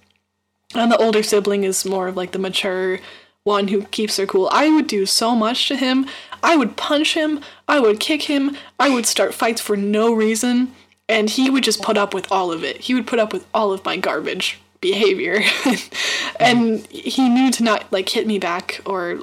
and 0.74 0.92
the 0.92 0.98
older 0.98 1.22
sibling 1.22 1.64
is 1.64 1.84
more 1.84 2.08
of 2.08 2.16
like 2.16 2.32
the 2.32 2.38
mature 2.38 3.00
one 3.48 3.68
who 3.68 3.82
keeps 3.86 4.16
her 4.18 4.26
cool. 4.26 4.48
I 4.52 4.68
would 4.68 4.86
do 4.86 5.06
so 5.06 5.34
much 5.34 5.66
to 5.68 5.76
him. 5.76 6.06
I 6.42 6.56
would 6.56 6.76
punch 6.76 7.14
him. 7.14 7.40
I 7.66 7.80
would 7.80 7.98
kick 7.98 8.22
him. 8.22 8.56
I 8.78 8.88
would 8.90 9.06
start 9.06 9.34
fights 9.34 9.60
for 9.60 9.76
no 9.76 10.12
reason, 10.12 10.72
and 11.08 11.28
he 11.30 11.50
would 11.50 11.64
just 11.64 11.82
put 11.82 11.98
up 11.98 12.14
with 12.14 12.30
all 12.30 12.52
of 12.52 12.62
it. 12.62 12.82
He 12.82 12.94
would 12.94 13.06
put 13.06 13.18
up 13.18 13.32
with 13.32 13.46
all 13.52 13.72
of 13.72 13.84
my 13.84 13.96
garbage 13.96 14.60
behavior, 14.80 15.40
and 16.40 16.86
he 16.86 17.28
knew 17.28 17.50
to 17.52 17.64
not 17.64 17.90
like 17.90 18.08
hit 18.08 18.26
me 18.26 18.38
back 18.38 18.80
or 18.84 19.20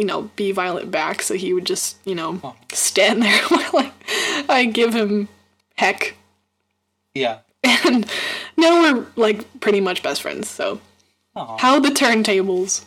you 0.00 0.06
know, 0.06 0.30
be 0.34 0.50
violent 0.50 0.90
back, 0.90 1.20
so 1.20 1.34
he 1.34 1.52
would 1.52 1.66
just, 1.66 1.98
you 2.06 2.14
know, 2.14 2.54
stand 2.72 3.22
there 3.22 3.42
while 3.48 3.84
I, 3.84 3.92
I 4.48 4.64
give 4.64 4.94
him 4.94 5.28
heck. 5.76 6.14
Yeah. 7.14 7.40
And 7.62 8.10
now 8.56 8.80
we're 8.80 9.06
like 9.16 9.60
pretty 9.60 9.82
much 9.82 10.02
best 10.02 10.22
friends, 10.22 10.48
so. 10.48 10.80
Aw. 11.36 11.58
How 11.58 11.80
the 11.80 11.90
turntables. 11.90 12.84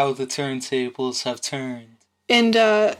How 0.00 0.14
the 0.14 0.26
turntables 0.26 1.24
have 1.24 1.42
turned. 1.42 1.96
And, 2.26 2.56
uh, 2.56 2.94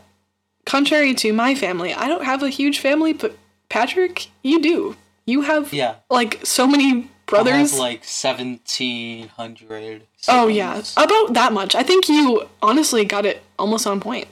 contrary 0.66 1.14
to 1.14 1.32
my 1.32 1.54
family, 1.54 1.94
I 1.94 2.08
don't 2.08 2.24
have 2.26 2.42
a 2.42 2.50
huge 2.50 2.78
family, 2.78 3.14
but 3.14 3.38
Patrick, 3.70 4.26
you 4.42 4.60
do. 4.60 4.96
You 5.24 5.40
have, 5.40 5.72
Yeah. 5.72 5.94
like, 6.10 6.44
so 6.44 6.66
many 6.66 7.04
I 7.04 7.08
brothers. 7.24 7.70
have 7.70 7.80
like 7.80 8.04
seventeen 8.04 9.28
hundred. 9.28 10.02
oh, 10.28 10.48
yeah. 10.48 10.82
About 10.98 11.32
that 11.32 11.54
much. 11.54 11.74
I 11.74 11.82
think 11.82 12.06
you 12.06 12.46
honestly 12.60 13.06
got 13.06 13.24
it 13.24 13.42
almost 13.58 13.86
on 13.86 13.98
point. 14.00 14.28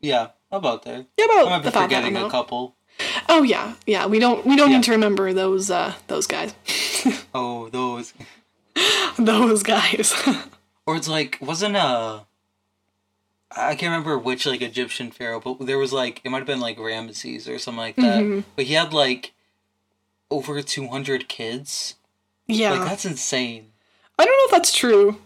Yeah, 0.00 0.28
about 0.52 0.84
there. 0.84 1.06
Yeah, 1.18 1.26
I 1.30 1.34
about 1.40 1.50
might 1.50 1.62
be 1.62 1.68
about 1.68 1.82
forgetting 1.82 2.16
a 2.16 2.30
couple. 2.30 2.76
Oh 3.28 3.42
yeah, 3.42 3.74
yeah. 3.86 4.06
We 4.06 4.20
don't 4.20 4.46
we 4.46 4.54
don't 4.54 4.70
Yeah. 4.70 4.76
need 4.76 4.84
to 4.84 4.92
remember 4.92 5.32
those 5.32 5.68
uh 5.70 5.94
those 6.06 6.28
guys. 6.28 6.54
Oh, 7.34 7.68
those. 7.70 8.12
those 9.18 9.62
guys. 9.64 10.12
Or 10.92 10.96
it's 10.96 11.08
like 11.08 11.38
wasn't 11.40 11.76
a. 11.76 12.26
I 13.54 13.74
can't 13.74 13.90
remember 13.90 14.18
which 14.18 14.44
like 14.44 14.60
Egyptian 14.60 15.10
pharaoh, 15.10 15.40
but 15.40 15.64
there 15.66 15.78
was 15.78 15.90
like 15.92 16.20
it 16.22 16.28
might 16.28 16.38
have 16.38 16.46
been 16.46 16.60
like 16.60 16.76
Ramesses 16.76 17.48
or 17.48 17.58
something 17.58 17.78
like 17.78 17.96
that. 17.96 18.22
Mm-hmm. 18.22 18.40
But 18.56 18.66
he 18.66 18.74
had 18.74 18.92
like 18.92 19.32
over 20.30 20.60
two 20.60 20.88
hundred 20.88 21.28
kids. 21.28 21.94
yeah. 22.46 22.72
Like 22.72 22.88
that's 22.88 23.06
insane. 23.06 23.68
I 24.18 24.26
don't 24.26 24.32
know 24.36 24.44
if 24.44 24.50
that's 24.50 24.74
true 24.74 25.16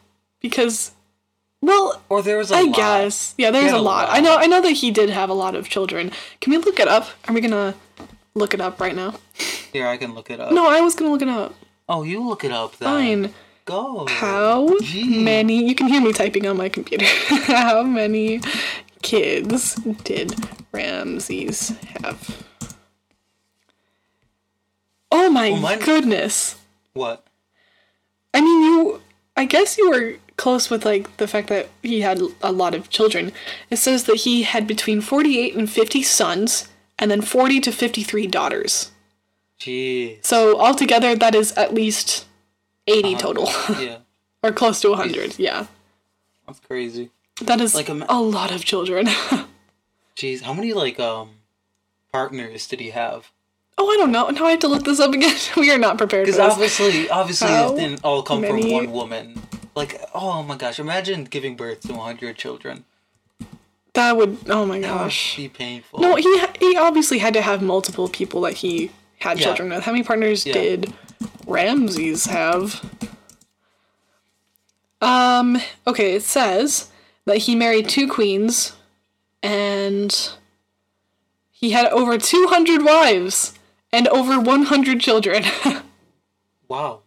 because 0.40 0.92
well, 1.60 2.00
Or 2.08 2.22
there 2.22 2.38
was 2.38 2.52
a 2.52 2.56
I 2.56 2.62
lot. 2.62 2.76
guess. 2.76 3.34
Yeah, 3.36 3.50
there's 3.50 3.72
a 3.72 3.76
a 3.76 3.78
lot. 3.78 4.08
lot. 4.08 4.16
I 4.16 4.20
know 4.20 4.36
I 4.36 4.46
know 4.46 4.60
that 4.62 4.70
he 4.72 4.92
did 4.92 5.10
have 5.10 5.30
a 5.30 5.34
lot 5.34 5.56
of 5.56 5.68
children. 5.68 6.12
Can 6.40 6.52
we 6.52 6.58
look 6.58 6.78
it 6.78 6.86
up? 6.86 7.08
Are 7.26 7.34
we 7.34 7.40
to 7.40 7.74
look 8.36 8.54
it 8.54 8.60
up 8.60 8.80
right 8.80 8.94
now? 8.94 9.14
Here, 9.72 9.88
I 9.88 9.96
can 9.96 10.14
look 10.14 10.30
it 10.30 10.38
up. 10.38 10.52
No, 10.52 10.68
I 10.68 10.80
was 10.80 10.94
to 10.96 11.08
look 11.08 11.22
it 11.22 11.28
up. 11.28 11.54
Oh, 11.88 12.02
you 12.04 12.24
look 12.26 12.44
it 12.44 12.52
up 12.52 12.76
then. 12.78 12.86
Fine. 12.88 13.34
Go. 13.66 14.06
How 14.08 14.78
Gee. 14.80 15.22
many? 15.22 15.66
You 15.68 15.74
can 15.74 15.88
hear 15.88 16.00
me 16.00 16.12
typing 16.12 16.46
on 16.46 16.56
my 16.56 16.68
computer. 16.68 17.04
How 17.46 17.82
many 17.82 18.40
kids 19.02 19.74
did 20.04 20.34
Ramses 20.72 21.70
have? 22.00 22.44
Oh 25.10 25.28
my 25.30 25.50
Well, 25.50 25.60
mine- 25.60 25.78
goodness. 25.80 26.56
What? 26.92 27.24
I 28.32 28.40
mean, 28.40 28.62
you. 28.62 29.02
I 29.36 29.44
guess 29.44 29.76
you 29.76 29.90
were 29.90 30.14
close 30.36 30.70
with 30.70 30.84
like 30.84 31.16
the 31.16 31.26
fact 31.26 31.48
that 31.48 31.68
he 31.82 32.00
had 32.02 32.20
a 32.42 32.52
lot 32.52 32.74
of 32.74 32.88
children. 32.90 33.32
It 33.70 33.76
says 33.78 34.04
that 34.04 34.16
he 34.18 34.42
had 34.44 34.66
between 34.66 35.00
forty-eight 35.00 35.56
and 35.56 35.68
fifty 35.70 36.02
sons, 36.02 36.68
and 36.98 37.10
then 37.10 37.20
forty 37.20 37.60
to 37.60 37.72
fifty-three 37.72 38.28
daughters. 38.28 38.92
Jeez. 39.58 40.24
So 40.24 40.58
altogether, 40.60 41.14
that 41.16 41.34
is 41.34 41.52
at 41.52 41.72
least 41.74 42.25
eighty 42.86 43.14
total, 43.14 43.48
yeah, 43.80 43.98
or 44.42 44.52
close 44.52 44.80
to 44.82 44.94
hundred. 44.94 45.38
Yeah, 45.38 45.66
that's 46.46 46.60
crazy. 46.60 47.10
that 47.42 47.60
is 47.60 47.74
Like 47.74 47.88
a 47.88 48.04
a 48.08 48.20
lot 48.20 48.50
of 48.52 48.64
children. 48.64 49.06
Jeez, 50.16 50.42
how 50.42 50.54
many 50.54 50.72
like 50.72 50.98
um 50.98 51.30
partners 52.12 52.66
did 52.66 52.80
he 52.80 52.90
have? 52.90 53.30
oh, 53.78 53.90
I 53.90 53.96
don't 53.98 54.10
know. 54.10 54.30
Now 54.30 54.46
I 54.46 54.52
have 54.52 54.60
to 54.60 54.68
look 54.68 54.84
this 54.84 55.00
up 55.00 55.12
again. 55.12 55.36
we 55.56 55.70
are 55.70 55.76
not 55.78 55.98
prepared 55.98 56.26
for 56.26 56.32
Because 56.32 56.52
obviously, 56.52 57.10
obviously, 57.10 57.48
How 57.48 57.74
it 57.74 57.78
didn't 57.78 58.00
all 58.04 58.22
come 58.22 58.40
many- 58.40 58.62
from 58.62 58.70
one 58.72 58.90
woman. 58.92 59.42
Like, 59.74 60.00
oh 60.14 60.42
my 60.42 60.56
gosh, 60.56 60.78
imagine 60.78 61.24
giving 61.24 61.54
birth 61.56 61.82
to 61.82 61.92
hundred 61.94 62.36
children. 62.38 62.86
That 63.92 64.16
would. 64.16 64.38
Oh 64.48 64.64
my 64.64 64.78
That 64.80 64.92
would 64.92 64.98
gosh. 65.04 65.36
be 65.36 65.48
painful. 65.50 66.00
No, 66.00 66.16
he 66.16 66.42
he 66.58 66.76
obviously 66.78 67.18
had 67.18 67.34
to 67.34 67.42
have 67.42 67.60
multiple 67.60 68.08
people 68.08 68.40
that 68.42 68.54
he 68.54 68.90
had 69.18 69.38
Yeah. 69.38 69.44
children 69.46 69.68
with. 69.70 69.84
How 69.84 69.92
many 69.92 70.04
partners 70.04 70.46
Yeah. 70.46 70.54
did 70.54 70.92
Ramses 71.46 72.26
have? 72.26 72.84
Um. 75.00 75.58
Okay, 75.86 76.14
it 76.14 76.22
says 76.22 76.90
that 77.26 77.38
he 77.38 77.54
married 77.54 77.88
two 77.88 78.08
queens, 78.08 78.72
and 79.42 80.30
he 81.50 81.70
had 81.70 81.86
over 81.92 82.18
two 82.18 82.46
hundred 82.48 82.82
wives 82.84 83.54
and 83.92 84.08
over 84.08 84.40
one 84.40 84.64
hundred 84.64 85.00
children. 85.00 85.44
Wow. 86.68 87.02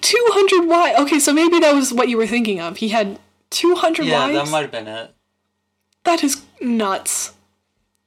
two 0.00 0.24
hundred 0.28 0.68
wives. 0.68 1.00
Okay, 1.00 1.18
so 1.18 1.32
maybe 1.32 1.58
that 1.58 1.74
was 1.74 1.92
what 1.92 2.08
you 2.08 2.16
were 2.16 2.26
thinking 2.28 2.60
of. 2.60 2.76
He 2.76 2.90
had 2.90 3.18
two 3.50 3.74
hundred 3.74 4.06
Yeah, 4.06 4.26
wives. 4.28 4.34
that 4.34 4.48
might 4.52 4.60
have 4.62 4.70
been 4.70 4.86
it. 4.86 5.12
That 6.04 6.22
is 6.22 6.44
nuts. 6.60 7.32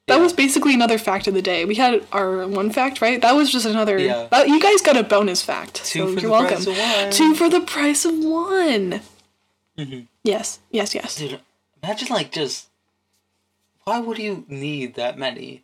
That 0.10 0.18
Yeah. 0.18 0.24
was 0.24 0.34
basically 0.34 0.74
another 0.74 0.98
fact 0.98 1.28
of 1.28 1.34
the 1.34 1.42
day. 1.42 1.64
We 1.66 1.76
had 1.76 2.06
our 2.12 2.46
one 2.48 2.70
fact, 2.72 3.00
right? 3.02 3.22
That 3.22 3.36
was 3.36 3.52
just 3.52 3.66
another. 3.66 3.98
Yeah. 3.98 4.28
That, 4.32 4.48
you 4.50 4.60
guys 4.60 4.82
got 4.82 4.98
a 4.98 5.04
bonus 5.04 5.42
fact. 5.42 5.76
Two 5.86 6.00
so 6.00 6.06
for 6.08 6.12
you're 6.14 6.22
the 6.22 6.30
welcome. 6.30 6.64
price 6.64 6.68
of 6.68 6.78
one. 6.78 7.12
Two 7.12 7.36
for 7.36 7.50
the 7.50 7.62
price 7.62 8.06
of 8.06 8.18
one. 8.18 9.02
Mhm. 9.78 10.08
Yes, 10.24 10.60
yes, 10.72 10.94
yes. 10.94 11.16
Dude, 11.16 11.40
imagine 11.82 12.10
like 12.10 12.32
just. 12.32 12.68
Why 13.86 14.00
would 14.00 14.18
you 14.20 14.44
need 14.50 14.96
that 14.96 15.18
many? 15.18 15.64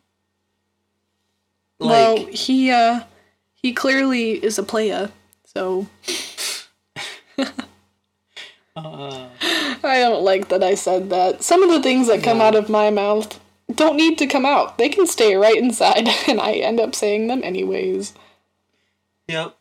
Like, 1.78 1.90
well, 1.90 2.16
he 2.32 2.70
uh, 2.70 3.00
he 3.54 3.72
clearly 3.72 4.32
is 4.42 4.58
a 4.58 4.62
playa. 4.62 5.10
So 5.44 5.86
uh, 8.76 9.28
I 9.84 9.98
don't 10.00 10.22
like 10.22 10.48
that 10.48 10.62
I 10.62 10.74
said 10.74 11.10
that. 11.10 11.42
Some 11.42 11.62
of 11.62 11.70
the 11.70 11.82
things 11.82 12.06
that 12.08 12.22
come 12.22 12.38
No. 12.38 12.44
out 12.44 12.54
of 12.54 12.68
my 12.68 12.90
mouth 12.90 13.38
don't 13.76 13.96
need 13.96 14.18
to 14.18 14.26
come 14.26 14.44
out. 14.44 14.78
They 14.78 14.88
can 14.88 15.06
stay 15.06 15.34
right 15.36 15.56
inside, 15.56 16.08
and 16.28 16.40
I 16.40 16.52
end 16.52 16.80
up 16.80 16.94
saying 16.94 17.28
them 17.28 17.42
anyways. 17.44 18.14
yep. 19.28 19.56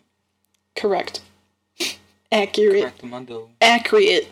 Correct. 0.76 1.22
Accurate. 2.32 2.84
Correctamundo. 2.84 3.50
Accurate. 3.62 4.30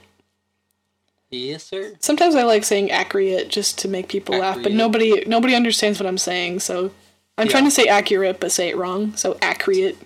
Yes, 1.30 1.64
sir. 1.64 1.94
Sometimes 2.00 2.36
I 2.36 2.44
like 2.44 2.64
saying 2.64 2.92
accurate 2.92 3.50
just 3.50 3.80
to 3.80 3.88
make 3.88 4.08
people 4.08 4.38
laugh, 4.38 4.62
but 4.62 4.72
nobody 4.72 5.24
nobody 5.26 5.56
understands 5.56 6.00
what 6.00 6.08
I'm 6.08 6.18
saying. 6.18 6.60
So 6.60 6.92
I'm 7.38 7.48
trying 7.48 7.64
to 7.66 7.72
say 7.72 7.86
accurate 7.86 8.40
but 8.40 8.52
say 8.52 8.70
it 8.70 8.78
wrong. 8.78 9.16
So 9.16 9.38
accurate. 9.42 9.98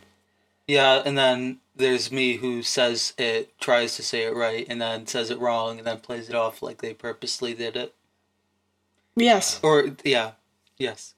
Yeah, 0.68 1.02
and 1.06 1.18
then 1.18 1.60
there's 1.76 2.12
me 2.12 2.38
who 2.38 2.62
says 2.62 3.14
it, 3.18 3.58
tries 3.60 3.96
to 3.96 4.04
say 4.04 4.24
it 4.24 4.36
right, 4.36 4.66
and 4.70 4.82
then 4.82 5.08
says 5.08 5.30
it 5.30 5.40
wrong, 5.40 5.78
and 5.78 5.88
then 5.88 6.00
plays 6.00 6.30
it 6.30 6.36
off 6.36 6.62
like 6.62 6.82
they 6.82 6.94
purposely 6.94 7.54
did 7.54 7.76
it. 7.76 7.94
Yes, 9.18 9.60
Or, 9.64 9.90
yeah. 10.04 10.32
Yes. 10.78 11.16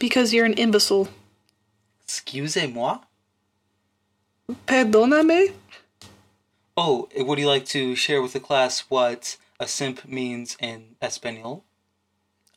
because 0.00 0.32
you're 0.32 0.46
an 0.46 0.54
imbecile. 0.54 1.08
Excusez-moi? 2.04 3.00
Perdóname. 4.66 5.52
Oh, 6.76 7.08
would 7.16 7.38
you 7.38 7.46
like 7.46 7.66
to 7.66 7.94
share 7.94 8.22
with 8.22 8.32
the 8.32 8.40
class 8.40 8.80
what 8.88 9.36
a 9.60 9.66
simp 9.66 10.06
means 10.08 10.56
in 10.60 10.96
Espanol? 11.02 11.64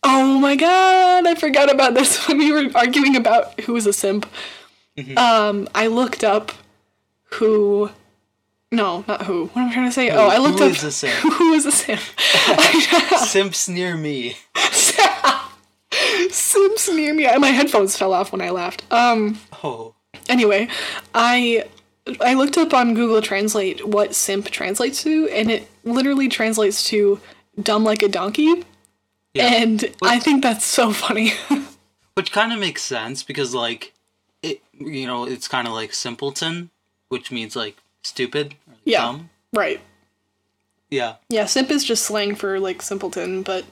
Oh 0.04 0.40
my 0.40 0.56
god, 0.56 1.28
I 1.28 1.36
forgot 1.36 1.70
about 1.72 1.94
this 1.94 2.18
when 2.28 2.38
we 2.38 2.52
were 2.52 2.70
arguing 2.76 3.16
about 3.18 3.60
who 3.62 3.74
was 3.74 3.86
a 3.86 3.94
simp. 3.94 4.26
Mhm. 4.98 5.18
Um, 5.18 5.68
I 5.76 5.88
looked 5.88 6.24
up 6.24 6.52
who 7.26 7.90
No, 8.72 9.04
not 9.08 9.24
who. 9.24 9.48
What 9.48 9.62
am 9.64 9.70
I 9.70 9.74
trying 9.74 9.86
to 9.88 9.92
say? 9.92 10.10
oh, 10.12 10.28
I 10.28 10.38
looked 10.38 10.60
Who 10.60 10.66
up 10.66 10.72
is 10.72 10.84
a 10.84 10.92
simp? 10.92 11.14
who 11.34 11.54
is 11.54 11.66
a 11.66 11.72
simp. 11.72 12.00
Simps 13.26 13.68
near 13.68 13.98
me. 13.98 14.38
Simps 16.30 16.90
near 16.90 17.14
me. 17.14 17.28
My 17.38 17.50
headphones 17.50 17.98
fell 17.98 18.14
off 18.14 18.32
when 18.32 18.42
I 18.42 18.50
laughed. 18.50 18.84
Um. 18.92 19.40
Oh. 19.64 19.94
Anyway, 20.30 20.70
I 21.14 21.66
I 22.22 22.34
looked 22.36 22.58
up 22.58 22.74
on 22.74 22.94
Google 22.94 23.22
Translate 23.22 23.86
what 23.86 24.16
simp 24.16 24.50
translates 24.50 25.04
to, 25.04 25.28
and 25.30 25.52
it 25.52 25.68
literally 25.84 26.30
translates 26.30 26.86
to 26.86 27.20
dumb 27.62 27.84
like 27.84 28.02
a 28.02 28.08
donkey. 28.08 28.64
Yeah. 29.34 29.48
And 29.48 29.86
I 30.02 30.20
think 30.20 30.44
that's 30.44 30.66
so 30.66 30.92
funny. 30.94 31.34
Which 32.16 32.32
kind 32.32 32.52
of 32.54 32.60
makes 32.60 32.82
sense 32.84 33.24
because, 33.24 33.54
like, 33.54 33.94
it 34.44 34.62
you 34.74 35.08
know, 35.08 35.26
it's 35.26 35.48
kind 35.48 35.68
of 35.68 35.74
like 35.74 35.94
simpleton, 35.94 36.70
which 37.10 37.32
means 37.32 37.56
like 37.56 37.78
stupid, 38.04 38.56
Yeah. 38.86 39.02
dumb. 39.02 39.30
right. 39.54 39.80
Yeah. 40.90 41.16
Yeah, 41.30 41.46
simp 41.46 41.72
is 41.72 41.84
just 41.86 42.04
slang 42.04 42.36
for 42.36 42.60
like 42.60 42.82
simpleton, 42.82 43.44
but 43.44 43.64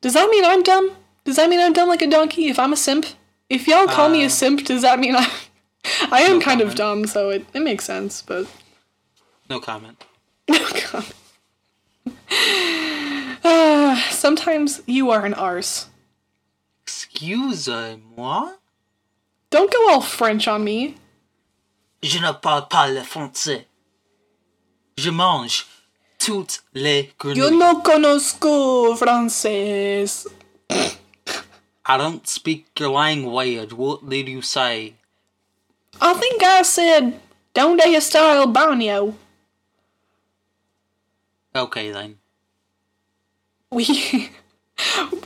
does 0.00 0.14
that 0.14 0.30
mean 0.30 0.44
I'm 0.44 0.62
dumb? 0.62 0.96
Does 1.24 1.36
that 1.36 1.50
mean 1.50 1.60
I'm 1.60 1.72
dumb 1.74 1.88
like 1.88 2.00
a 2.02 2.06
donkey 2.08 2.48
if 2.48 2.58
I'm 2.58 2.72
a 2.72 2.76
simp? 2.76 3.06
If 3.50 3.66
y'all 3.68 3.86
call 3.86 4.08
me 4.08 4.22
Uh, 4.22 4.26
a 4.26 4.30
simp, 4.30 4.64
does 4.64 4.82
that 4.82 4.98
mean 4.98 5.14
I'm 5.16 5.30
I 6.12 6.22
am 6.22 6.38
No 6.38 6.44
kind 6.44 6.60
of 6.62 6.74
dumb, 6.74 7.06
so 7.06 7.30
it, 7.30 7.44
it 7.52 7.60
makes 7.60 7.84
sense, 7.84 8.22
but 8.22 8.46
No 9.48 9.60
comment. 9.60 10.02
oh 10.50 10.80
god. 10.92 11.04
Uh, 13.42 13.96
sometimes 14.10 14.82
you 14.86 15.10
are 15.10 15.24
an 15.24 15.34
arse. 15.34 15.86
Excuse-moi. 16.82 18.52
Don't 19.50 19.72
go 19.72 19.90
all 19.90 20.00
French 20.00 20.46
on 20.46 20.62
me. 20.64 20.96
Je 22.02 22.18
ne 22.18 22.32
parle 22.32 22.68
pas 22.68 22.88
le 22.88 23.02
français. 23.02 23.66
Je 24.96 25.10
mange 25.10 25.66
toutes 26.18 26.62
les 26.74 27.04
Yo 27.04 27.34
grenouilles. 27.34 27.56
no 27.58 27.80
conozco 27.82 28.94
francés. 28.96 30.26
I 30.70 31.96
don't 31.98 32.26
speak 32.26 32.66
your 32.78 32.90
language. 32.92 33.72
What 33.72 34.08
did 34.08 34.28
you 34.28 34.42
say? 34.42 34.94
I 36.00 36.14
think 36.14 36.42
I 36.42 36.62
said, 36.62 37.20
donde 37.54 37.80
está 37.94 38.34
el 38.40 38.46
baño? 38.46 39.14
Okay 41.54 41.90
then. 41.92 42.16
we 43.72 43.84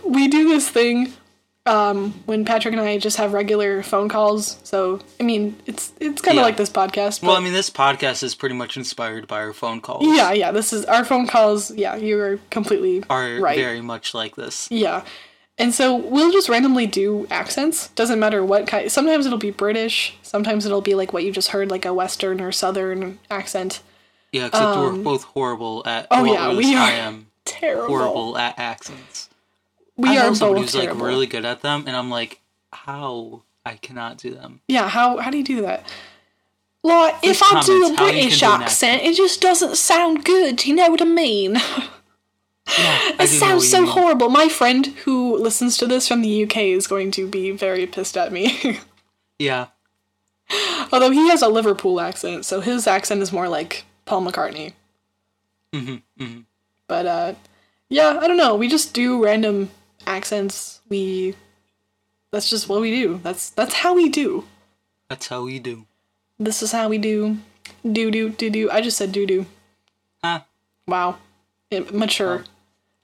we 0.04 0.28
do 0.28 0.48
this 0.48 0.68
thing 0.68 1.12
um, 1.66 2.12
when 2.26 2.44
Patrick 2.44 2.72
and 2.74 2.80
I 2.82 2.98
just 2.98 3.16
have 3.16 3.32
regular 3.32 3.82
phone 3.82 4.08
calls. 4.08 4.58
So 4.64 5.00
I 5.18 5.22
mean, 5.22 5.56
it's 5.66 5.92
it's 6.00 6.20
kind 6.20 6.36
of 6.36 6.42
Yeah. 6.42 6.46
like 6.46 6.56
this 6.56 6.70
podcast. 6.70 7.20
But 7.20 7.28
Well, 7.28 7.36
I 7.36 7.40
mean, 7.40 7.52
this 7.54 7.70
podcast 7.70 8.22
is 8.22 8.34
pretty 8.34 8.54
much 8.54 8.76
inspired 8.76 9.26
by 9.26 9.38
our 9.40 9.52
phone 9.52 9.80
calls. 9.80 10.04
yeah, 10.06 10.32
yeah. 10.32 10.50
This 10.52 10.72
is 10.72 10.84
our 10.84 11.04
phone 11.04 11.26
calls. 11.26 11.70
Yeah, 11.70 11.96
you 11.96 12.18
are 12.20 12.38
completely 12.50 13.02
Are 13.08 13.38
right. 13.40 13.56
very 13.56 13.80
much 13.80 14.12
like 14.14 14.36
this. 14.36 14.68
Yeah. 14.70 15.04
And 15.56 15.72
so 15.72 15.94
we'll 15.94 16.32
just 16.32 16.48
randomly 16.48 16.86
do 16.88 17.28
accents. 17.30 17.88
Doesn't 17.90 18.18
matter 18.18 18.44
what 18.44 18.66
kind. 18.66 18.90
Sometimes 18.90 19.24
it'll 19.24 19.38
be 19.38 19.52
British. 19.52 20.18
Sometimes 20.22 20.66
it'll 20.66 20.80
be 20.80 20.94
like 20.96 21.12
what 21.12 21.22
you 21.22 21.30
just 21.30 21.48
heard, 21.50 21.70
like 21.70 21.84
a 21.84 21.94
Western 21.94 22.40
or 22.40 22.50
Southern 22.50 23.20
accent. 23.30 23.80
Yeah, 24.32 24.46
except 24.46 24.76
we're 24.76 24.96
both 24.96 25.22
horrible 25.22 25.84
at. 25.86 26.08
Um, 26.10 26.22
oh, 26.28 26.32
yeah, 26.32 26.48
we 26.48 26.56
least 26.56 26.70
I 26.76 26.90
are 26.96 27.00
am 27.02 27.26
Terrible. 27.44 27.86
horrible 27.86 28.36
at 28.36 28.58
accents. 28.58 29.30
We 29.96 30.08
I 30.10 30.14
know 30.14 30.28
are 30.30 30.34
somebody 30.34 30.60
both 30.62 30.72
who's 30.74 30.86
like 30.86 30.94
really 31.00 31.26
good 31.26 31.44
at 31.44 31.62
them, 31.62 31.84
and 31.86 31.96
I'm 31.96 32.10
like, 32.10 32.40
how 32.72 33.42
I 33.64 33.76
cannot 33.76 34.18
do 34.18 34.34
them. 34.34 34.60
Yeah, 34.68 34.88
how 34.88 35.18
how 35.18 35.30
do 35.30 35.38
you 35.38 35.44
do 35.44 35.62
that? 35.62 35.88
Like, 36.82 37.14
if 37.22 37.42
I 37.42 37.62
do 37.62 37.76
a 37.76 37.80
comment 37.86 37.98
how 37.98 38.06
you 38.08 38.12
British 38.20 38.42
accent, 38.42 39.02
it 39.02 39.16
just 39.16 39.40
doesn't 39.40 39.76
sound 39.76 40.24
good. 40.24 40.66
You 40.66 40.74
know 40.74 40.90
what 40.90 41.02
I 41.02 41.06
mean? 41.06 41.56
Yeah, 42.78 43.12
It 43.20 43.26
sounds 43.28 43.70
so 43.70 43.82
mean. 43.82 43.90
horrible. 43.90 44.30
My 44.30 44.48
friend 44.48 44.86
who 45.04 45.36
listens 45.36 45.76
to 45.76 45.86
this 45.86 46.08
from 46.08 46.22
the 46.22 46.44
UK 46.44 46.56
is 46.58 46.86
going 46.86 47.10
to 47.10 47.28
be 47.28 47.50
very 47.50 47.86
pissed 47.86 48.16
at 48.16 48.32
me. 48.32 48.80
Yeah, 49.38 49.66
Although 50.92 51.10
he 51.10 51.28
has 51.28 51.42
a 51.42 51.48
Liverpool 51.48 52.00
accent, 52.00 52.44
so 52.46 52.60
his 52.60 52.86
accent 52.86 53.20
is 53.20 53.32
more 53.32 53.48
like 53.48 53.84
Paul 54.06 54.22
McCartney. 54.22 54.72
hmm 55.74 55.96
hmm 56.18 56.40
But 56.86 57.06
uh 57.06 57.34
yeah, 57.90 58.18
I 58.20 58.26
don't 58.28 58.36
know. 58.38 58.54
We 58.54 58.68
just 58.68 58.94
do 58.94 59.22
random 59.22 59.70
accents. 60.06 60.80
We 60.88 61.34
that's 62.30 62.50
just 62.50 62.68
what 62.68 62.80
we 62.80 62.90
do. 62.90 63.20
That's 63.22 63.50
that's 63.50 63.74
how 63.74 63.94
we 63.94 64.08
do. 64.08 64.44
that's 65.08 65.28
how 65.28 65.44
we 65.44 65.58
do. 65.58 65.86
This 66.38 66.62
is 66.62 66.72
how 66.72 66.88
we 66.88 66.98
do. 66.98 67.38
Do 67.84 68.10
do 68.10 68.30
do 68.30 68.50
do. 68.50 68.70
I 68.70 68.80
just 68.80 68.96
said 68.96 69.12
do 69.12 69.26
do. 69.26 69.46
Huh? 70.22 70.40
Wow. 70.86 71.18
It, 71.70 71.94
mature. 71.94 72.44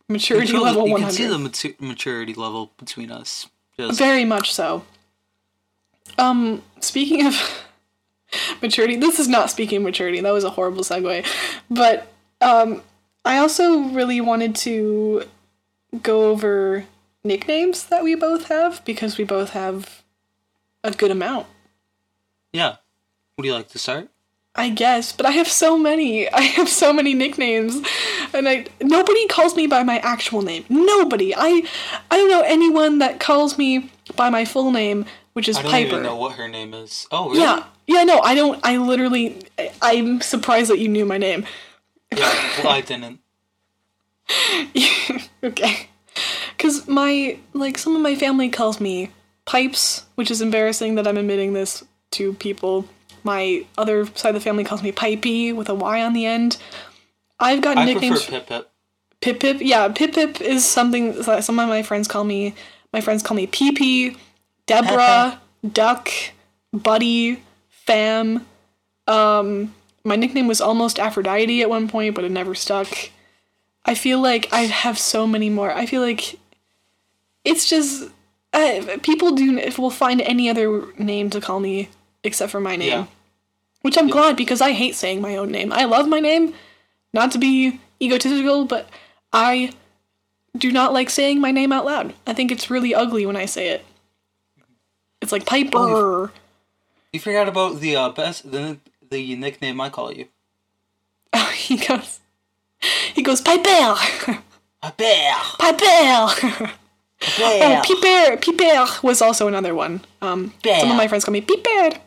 Maturity 0.08 0.48
You 0.48 0.54
can, 0.54 0.62
level 0.62 0.88
you 0.88 0.96
can 0.96 1.10
see 1.12 1.26
the 1.26 1.36
matu- 1.36 1.80
maturity 1.80 2.34
level 2.34 2.72
between 2.78 3.12
us. 3.12 3.46
Just 3.78 3.98
Very 3.98 4.24
much 4.24 4.52
so. 4.52 4.84
Um, 6.18 6.62
speaking 6.80 7.26
of 7.26 7.64
maturity, 8.62 8.96
this 8.96 9.20
is 9.20 9.28
not 9.28 9.50
speaking 9.50 9.78
of 9.78 9.82
maturity. 9.84 10.20
That 10.20 10.32
was 10.32 10.42
a 10.42 10.50
horrible 10.50 10.82
segue. 10.82 11.24
But 11.70 12.12
um, 12.40 12.82
I 13.24 13.38
also 13.38 13.78
really 13.90 14.20
wanted 14.20 14.56
to 14.56 15.28
go 16.02 16.30
over 16.30 16.84
nicknames 17.24 17.84
that 17.86 18.02
we 18.02 18.14
both 18.14 18.48
have 18.48 18.84
because 18.84 19.18
we 19.18 19.24
both 19.24 19.50
have 19.50 20.02
a 20.82 20.90
good 20.90 21.10
amount. 21.10 21.46
yeah. 22.52 22.76
Would 23.36 23.46
you 23.46 23.54
like 23.54 23.68
to 23.68 23.78
start? 23.78 24.10
I 24.54 24.68
guess, 24.68 25.12
but 25.12 25.24
I 25.24 25.30
have 25.30 25.48
so 25.48 25.78
many. 25.78 26.28
I 26.30 26.42
have 26.42 26.68
so 26.68 26.92
many 26.92 27.14
nicknames, 27.14 27.80
and 28.34 28.46
I 28.46 28.66
nobody 28.82 29.26
calls 29.28 29.56
me 29.56 29.66
by 29.66 29.82
my 29.82 29.98
actual 30.00 30.42
name. 30.42 30.64
Nobody. 30.68 31.34
I 31.34 31.62
I 32.10 32.16
don't 32.18 32.28
know 32.28 32.42
anyone 32.42 32.98
that 32.98 33.18
calls 33.18 33.56
me 33.56 33.90
by 34.16 34.28
my 34.28 34.44
full 34.44 34.72
name, 34.72 35.06
which 35.32 35.48
is 35.48 35.56
Piper. 35.56 35.68
I 35.68 35.70
don't 35.70 35.84
Piper. 35.84 35.88
even 35.94 36.02
know 36.02 36.16
what 36.16 36.32
her 36.36 36.48
name 36.48 36.74
is. 36.74 37.06
Oh, 37.10 37.30
really? 37.30 37.40
Yeah, 37.40 37.64
yeah. 37.86 38.04
No, 38.04 38.18
I 38.20 38.34
don't. 38.34 38.60
I 38.62 38.76
literally. 38.76 39.38
I, 39.58 39.72
I'm 39.80 40.20
surprised 40.20 40.68
that 40.70 40.78
you 40.80 40.88
knew 40.88 41.06
my 41.06 41.16
name. 41.16 41.46
Yeah, 42.14 42.28
well, 42.62 42.72
I 42.74 42.82
didn't. 42.82 43.20
okay, 45.44 45.88
because 46.56 46.86
my 46.88 47.38
like 47.52 47.78
some 47.78 47.96
of 47.96 48.02
my 48.02 48.14
family 48.14 48.48
calls 48.48 48.80
me 48.80 49.10
Pipes, 49.44 50.06
which 50.14 50.30
is 50.30 50.40
embarrassing 50.40 50.94
that 50.94 51.06
I'm 51.06 51.16
admitting 51.16 51.52
this 51.52 51.84
to 52.12 52.34
people. 52.34 52.86
My 53.24 53.66
other 53.76 54.06
side 54.14 54.30
of 54.30 54.34
the 54.34 54.40
family 54.40 54.64
calls 54.64 54.82
me 54.82 54.92
Pipey 54.92 55.54
with 55.54 55.68
a 55.68 55.74
Y 55.74 56.02
on 56.02 56.12
the 56.12 56.26
end. 56.26 56.56
I've 57.38 57.60
got 57.60 57.76
I 57.76 57.84
nicknames. 57.84 58.24
prefer 58.24 58.40
Pip 58.40 58.46
Pip. 58.46 58.70
Pip 59.20 59.40
Pip, 59.40 59.56
yeah, 59.60 59.88
Pip 59.88 60.14
Pip 60.14 60.40
is 60.40 60.64
something 60.64 61.20
that 61.22 61.44
some 61.44 61.58
of 61.58 61.68
my 61.68 61.82
friends 61.82 62.08
call 62.08 62.24
me. 62.24 62.54
My 62.92 63.00
friends 63.00 63.22
call 63.22 63.36
me 63.36 63.46
Pee 63.46 63.72
Pee, 63.72 64.16
Deborah, 64.66 65.40
Duck, 65.72 66.10
Buddy, 66.72 67.42
Fam. 67.68 68.46
Um, 69.06 69.74
my 70.04 70.16
nickname 70.16 70.46
was 70.46 70.60
almost 70.60 70.98
Aphrodite 70.98 71.62
at 71.62 71.68
one 71.68 71.88
point, 71.88 72.14
but 72.14 72.24
it 72.24 72.30
never 72.30 72.54
stuck. 72.54 72.88
I 73.84 73.94
feel 73.94 74.20
like 74.20 74.48
I 74.52 74.62
have 74.62 74.98
so 74.98 75.26
many 75.26 75.50
more. 75.50 75.72
I 75.72 75.86
feel 75.86 76.02
like 76.02 76.38
it's 77.44 77.68
just 77.68 78.10
uh, 78.52 78.98
people 79.02 79.32
do 79.32 79.56
if 79.58 79.78
will 79.78 79.90
find 79.90 80.20
any 80.20 80.48
other 80.50 80.84
name 80.98 81.30
to 81.30 81.40
call 81.40 81.60
me 81.60 81.88
except 82.22 82.52
for 82.52 82.60
my 82.60 82.76
name, 82.76 82.88
Yeah. 82.88 83.06
which 83.82 83.96
I'm 83.96 84.08
glad 84.08 84.36
because 84.36 84.60
I 84.60 84.72
hate 84.72 84.94
saying 84.94 85.20
my 85.20 85.36
own 85.36 85.50
name. 85.50 85.72
I 85.72 85.84
love 85.84 86.06
my 86.08 86.20
name, 86.20 86.54
not 87.12 87.32
to 87.32 87.38
be 87.38 87.80
egotistical, 88.00 88.64
but 88.66 88.88
I 89.32 89.72
do 90.56 90.70
not 90.70 90.92
like 90.92 91.08
saying 91.10 91.40
my 91.40 91.50
name 91.50 91.72
out 91.72 91.84
loud. 91.86 92.12
I 92.26 92.34
think 92.34 92.52
it's 92.52 92.70
really 92.70 92.94
ugly 92.94 93.24
when 93.24 93.36
I 93.36 93.46
say 93.46 93.68
it. 93.68 93.84
It's 95.22 95.32
like 95.32 95.46
Piper. 95.46 96.32
You 97.12 97.20
forgot 97.20 97.48
about 97.48 97.80
the 97.80 97.96
uh, 97.96 98.08
best 98.10 98.50
the 98.50 98.78
the 99.10 99.34
nickname 99.36 99.80
I 99.80 99.88
call 99.90 100.12
you. 100.12 100.28
Oh, 101.32 101.50
he 101.56 101.76
goes. 101.76 102.20
He 103.14 103.22
goes 103.22 103.40
Piper. 103.40 103.94
Piper. 104.82 105.32
Pipper. 105.58 106.70
Oh, 107.38 107.82
Piper. 107.84 108.38
Piper 108.38 109.06
was 109.06 109.20
also 109.20 109.46
another 109.46 109.74
one. 109.74 110.00
Um, 110.22 110.54
some 110.64 110.90
of 110.90 110.96
my 110.96 111.06
friends 111.06 111.22
call 111.24 111.32
me 111.32 111.42
Piper. 111.42 111.98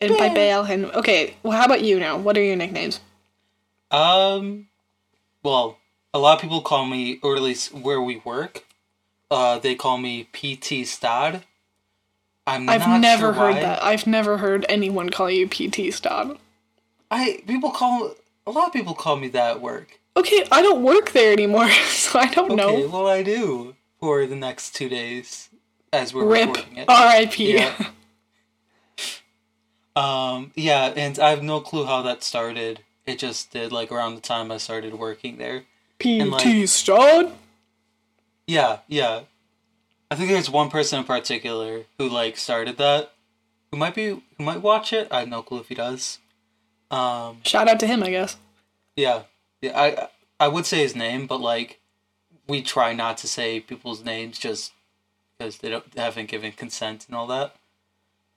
And 0.00 0.16
Piper. 0.18 0.66
And 0.68 0.86
okay, 0.86 1.36
well, 1.44 1.56
how 1.56 1.64
about 1.64 1.84
you 1.84 2.00
now? 2.00 2.16
What 2.18 2.36
are 2.36 2.42
your 2.42 2.56
nicknames? 2.56 2.98
Um, 3.92 4.66
well, 5.44 5.78
a 6.12 6.18
lot 6.18 6.34
of 6.34 6.40
people 6.42 6.60
call 6.60 6.86
me, 6.86 7.20
or 7.22 7.36
at 7.36 7.42
least 7.42 7.72
where 7.72 8.00
we 8.00 8.16
work, 8.24 8.64
uh, 9.30 9.60
they 9.60 9.76
call 9.76 9.96
me 9.98 10.24
PT 10.32 10.86
Stad. 10.88 11.44
I'm 12.48 12.68
I've 12.68 13.00
never 13.00 13.26
sure 13.26 13.32
heard 13.32 13.54
why. 13.54 13.60
that. 13.60 13.82
I've 13.84 14.06
never 14.06 14.38
heard 14.38 14.66
anyone 14.68 15.10
call 15.10 15.30
you 15.30 15.48
PT 15.48 15.92
Stad. 15.94 16.36
I 17.10 17.42
people 17.46 17.70
call 17.70 18.14
a 18.46 18.50
lot 18.50 18.66
of 18.68 18.72
people 18.72 18.94
call 18.94 19.16
me 19.16 19.28
that 19.28 19.56
at 19.56 19.60
work. 19.60 20.00
Okay, 20.16 20.44
I 20.50 20.62
don't 20.62 20.82
work 20.82 21.12
there 21.12 21.32
anymore, 21.32 21.68
so 21.88 22.18
I 22.18 22.26
don't 22.26 22.52
Okay, 22.52 22.82
know. 22.82 22.88
well 22.88 23.06
I 23.06 23.22
do 23.22 23.74
for 24.00 24.26
the 24.26 24.36
next 24.36 24.74
two 24.74 24.88
days 24.88 25.48
as 25.92 26.12
we're 26.14 26.24
Rip. 26.26 26.48
recording 26.48 26.76
it. 26.78 26.88
R.I.P. 26.88 27.54
Yeah. 27.54 27.90
Um, 29.94 30.52
yeah, 30.54 30.92
and 30.94 31.18
I 31.18 31.30
have 31.30 31.42
no 31.42 31.60
clue 31.60 31.86
how 31.86 32.02
that 32.02 32.22
started. 32.22 32.80
It 33.06 33.18
just 33.18 33.50
did 33.50 33.72
like 33.72 33.90
around 33.90 34.14
the 34.14 34.20
time 34.20 34.50
I 34.50 34.58
started 34.58 34.94
working 34.98 35.38
there. 35.38 35.62
PT 35.98 36.26
like- 36.28 36.68
stud. 36.68 37.32
Yeah, 38.46 38.80
yeah. 38.88 39.22
I 40.10 40.14
think 40.14 40.28
there's 40.30 40.50
one 40.50 40.68
person 40.68 40.98
in 40.98 41.04
particular 41.06 41.84
who 41.98 42.08
like 42.08 42.36
started 42.36 42.76
that. 42.76 43.12
Who 43.70 43.78
might 43.78 43.94
be 43.94 44.08
who 44.36 44.44
might 44.44 44.60
watch 44.60 44.92
it. 44.92 45.08
I 45.10 45.20
have 45.20 45.28
no 45.28 45.42
clue 45.42 45.60
if 45.60 45.68
he 45.68 45.74
does. 45.74 46.18
Um, 46.90 47.38
Shout 47.44 47.68
out 47.68 47.80
to 47.80 47.86
him, 47.86 48.02
I 48.02 48.10
guess. 48.10 48.36
yeah, 48.96 49.22
yeah. 49.60 49.78
I 49.78 50.08
I 50.38 50.48
would 50.48 50.66
say 50.66 50.78
his 50.82 50.94
name, 50.94 51.26
but 51.26 51.40
like 51.40 51.80
we 52.46 52.62
try 52.62 52.92
not 52.92 53.18
to 53.18 53.26
say 53.28 53.58
people's 53.60 54.04
names 54.04 54.38
just 54.38 54.72
because 55.38 55.58
they 55.58 55.70
don't 55.70 55.90
they 55.92 56.02
haven't 56.02 56.28
given 56.28 56.52
consent 56.52 57.06
and 57.08 57.16
all 57.16 57.26
that. 57.26 57.56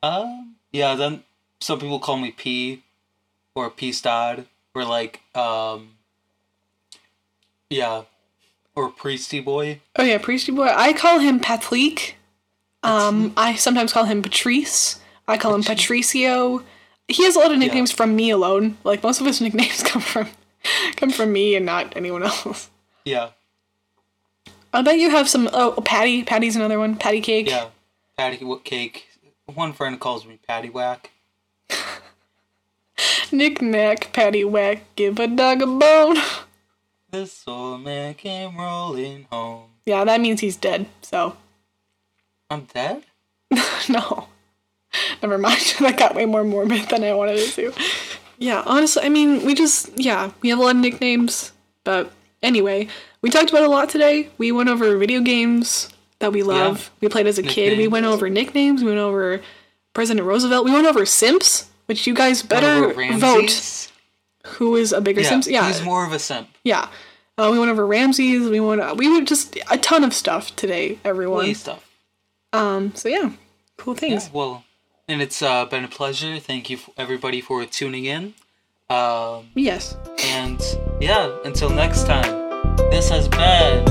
Um, 0.02 0.56
yeah. 0.72 0.96
Then 0.96 1.24
some 1.60 1.80
people 1.80 2.00
call 2.00 2.18
me 2.18 2.32
P 2.32 2.84
or 3.56 3.70
P 3.70 3.92
Stod 3.92 4.46
or 4.74 4.84
like 4.86 5.22
um. 5.36 5.96
Yeah, 7.70 8.04
or 8.76 8.90
Priesty 8.92 9.44
Boy. 9.46 9.80
Oh 9.96 10.04
yeah, 10.04 10.18
Priesty 10.18 10.56
Boy. 10.56 10.72
I 10.76 10.92
call 10.94 11.20
him 11.20 11.40
Patrick. 11.40 12.16
Um, 12.82 13.32
I 13.38 13.56
sometimes 13.56 13.94
call 13.94 14.06
him 14.06 14.24
Patrice. 14.24 15.00
I 15.28 15.38
call 15.38 15.54
him 15.54 15.62
Patricio. 15.62 16.64
He 17.10 17.24
has 17.24 17.36
a 17.36 17.40
lot 17.40 17.52
of 17.52 17.58
nicknames 17.58 17.92
from 17.92 18.16
me 18.16 18.30
alone. 18.30 18.78
Like 18.84 19.04
most 19.04 19.20
of 19.20 19.26
his 19.28 19.42
nicknames 19.46 19.84
come 19.84 20.02
from 20.02 20.28
come 20.96 21.10
from 21.10 21.34
me 21.34 21.56
and 21.56 21.66
not 21.66 21.96
anyone 21.98 22.24
else. 22.24 22.70
Yeah, 23.04 23.30
I 24.74 24.82
bet 24.82 25.00
you 25.00 25.10
have 25.10 25.28
some. 25.28 25.50
Oh, 25.52 25.82
Patty. 25.84 26.24
Patty's 26.24 26.56
another 26.56 26.80
one. 26.80 26.96
Patty 26.96 27.22
Cake. 27.22 27.50
yeah. 27.50 27.70
Patty 28.18 28.40
Cake. 28.64 29.08
One 29.54 29.74
friend 29.74 30.00
calls 30.00 30.26
me 30.26 30.40
Patty 30.48 30.70
Whack. 30.70 31.12
Knick 33.32 33.62
knack, 33.62 34.12
Patty 34.14 34.44
whack, 34.44 34.84
give 34.96 35.20
a 35.20 35.28
dog 35.28 35.62
a 35.62 35.68
bone. 35.68 36.18
This 37.12 37.44
old 37.48 37.82
man 37.82 38.14
came 38.14 38.56
rolling 38.56 39.26
home. 39.32 39.70
Yeah, 39.88 40.04
that 40.04 40.22
means 40.22 40.42
he's 40.42 40.56
dead. 40.56 40.86
So 41.02 41.36
I'm 42.52 42.66
dead? 42.72 43.02
no, 43.90 44.28
never 45.22 45.38
mind. 45.38 45.62
that 45.80 45.98
got 45.98 46.16
way 46.16 46.26
more 46.26 46.44
morbid 46.44 46.90
than 46.90 47.04
I 47.04 47.14
wanted 47.14 47.38
it 47.40 47.52
to. 47.54 47.74
Yeah, 48.38 48.64
honestly, 48.66 49.04
I 49.04 49.10
mean, 49.10 49.46
we 49.46 49.54
just 49.54 49.90
yeah, 49.98 50.32
we 50.42 50.50
have 50.50 50.60
a 50.60 50.62
lot 50.64 50.76
of 50.76 50.82
nicknames, 50.82 51.52
but 51.84 52.12
anyway, 52.42 52.88
we 53.22 53.30
talked 53.30 53.50
about 53.50 53.64
a 53.64 53.68
lot 53.70 53.90
today. 53.90 54.30
We 54.38 54.52
went 54.52 54.70
over 54.70 54.98
video 54.98 55.20
games 55.22 55.90
that 56.20 56.32
we 56.32 56.44
love. 56.44 56.90
We 57.02 57.10
played 57.10 57.28
as 57.28 57.38
a 57.38 57.44
kid. 57.44 57.78
We 57.78 57.88
went 57.88 58.06
over 58.06 58.30
nicknames. 58.30 58.82
We 58.82 58.88
went 58.90 59.00
over 59.00 59.42
President 59.94 60.26
Roosevelt. 60.26 60.64
We 60.66 60.72
went 60.72 60.88
over 60.88 61.06
Simps, 61.06 61.70
which 61.88 62.08
you 62.08 62.14
guys 62.14 62.42
better 62.42 62.94
vote. 63.18 63.92
Who 64.48 64.76
is 64.78 64.94
a 64.94 65.02
bigger 65.02 65.22
Yeah, 65.22 65.30
Simps? 65.30 65.48
Yeah, 65.48 65.68
he's 65.68 65.82
more 65.84 66.06
of 66.06 66.14
a 66.14 66.20
simp. 66.20 66.48
yeah. 66.64 66.88
Uh, 67.38 67.50
we 67.52 67.60
went 67.60 67.72
over 67.72 67.86
Ramses. 67.88 68.50
We 68.50 68.60
went. 68.60 68.98
we 68.98 69.10
went 69.10 69.28
just 69.28 69.58
a 69.72 69.78
ton 69.78 70.04
of 70.04 70.14
stuff 70.14 70.54
today, 70.58 71.00
everyone. 71.06 71.54
Stuff. 71.56 71.86
Um. 72.54 72.94
So 72.96 73.08
yeah, 73.10 73.32
cool 73.78 73.94
Yeah, 73.96 74.00
things. 74.00 74.30
well, 74.34 74.64
and 75.10 75.22
it's 75.22 75.42
uh, 75.42 75.66
been 75.66 75.84
a 75.84 75.88
pleasure. 75.88 76.40
Thank 76.40 76.70
you, 76.70 76.78
everybody, 76.98 77.42
for 77.42 77.66
tuning 77.66 78.06
in. 78.06 78.34
Um, 78.90 79.50
Yes. 79.56 79.98
and 80.26 80.62
yeah, 81.02 81.36
until 81.46 81.70
next 81.70 82.06
time, 82.06 82.32
this 82.90 83.10
has 83.10 83.28
been 83.28 83.86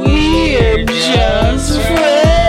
We're 0.00 0.84
just 0.86 1.80
friends. 1.82 2.45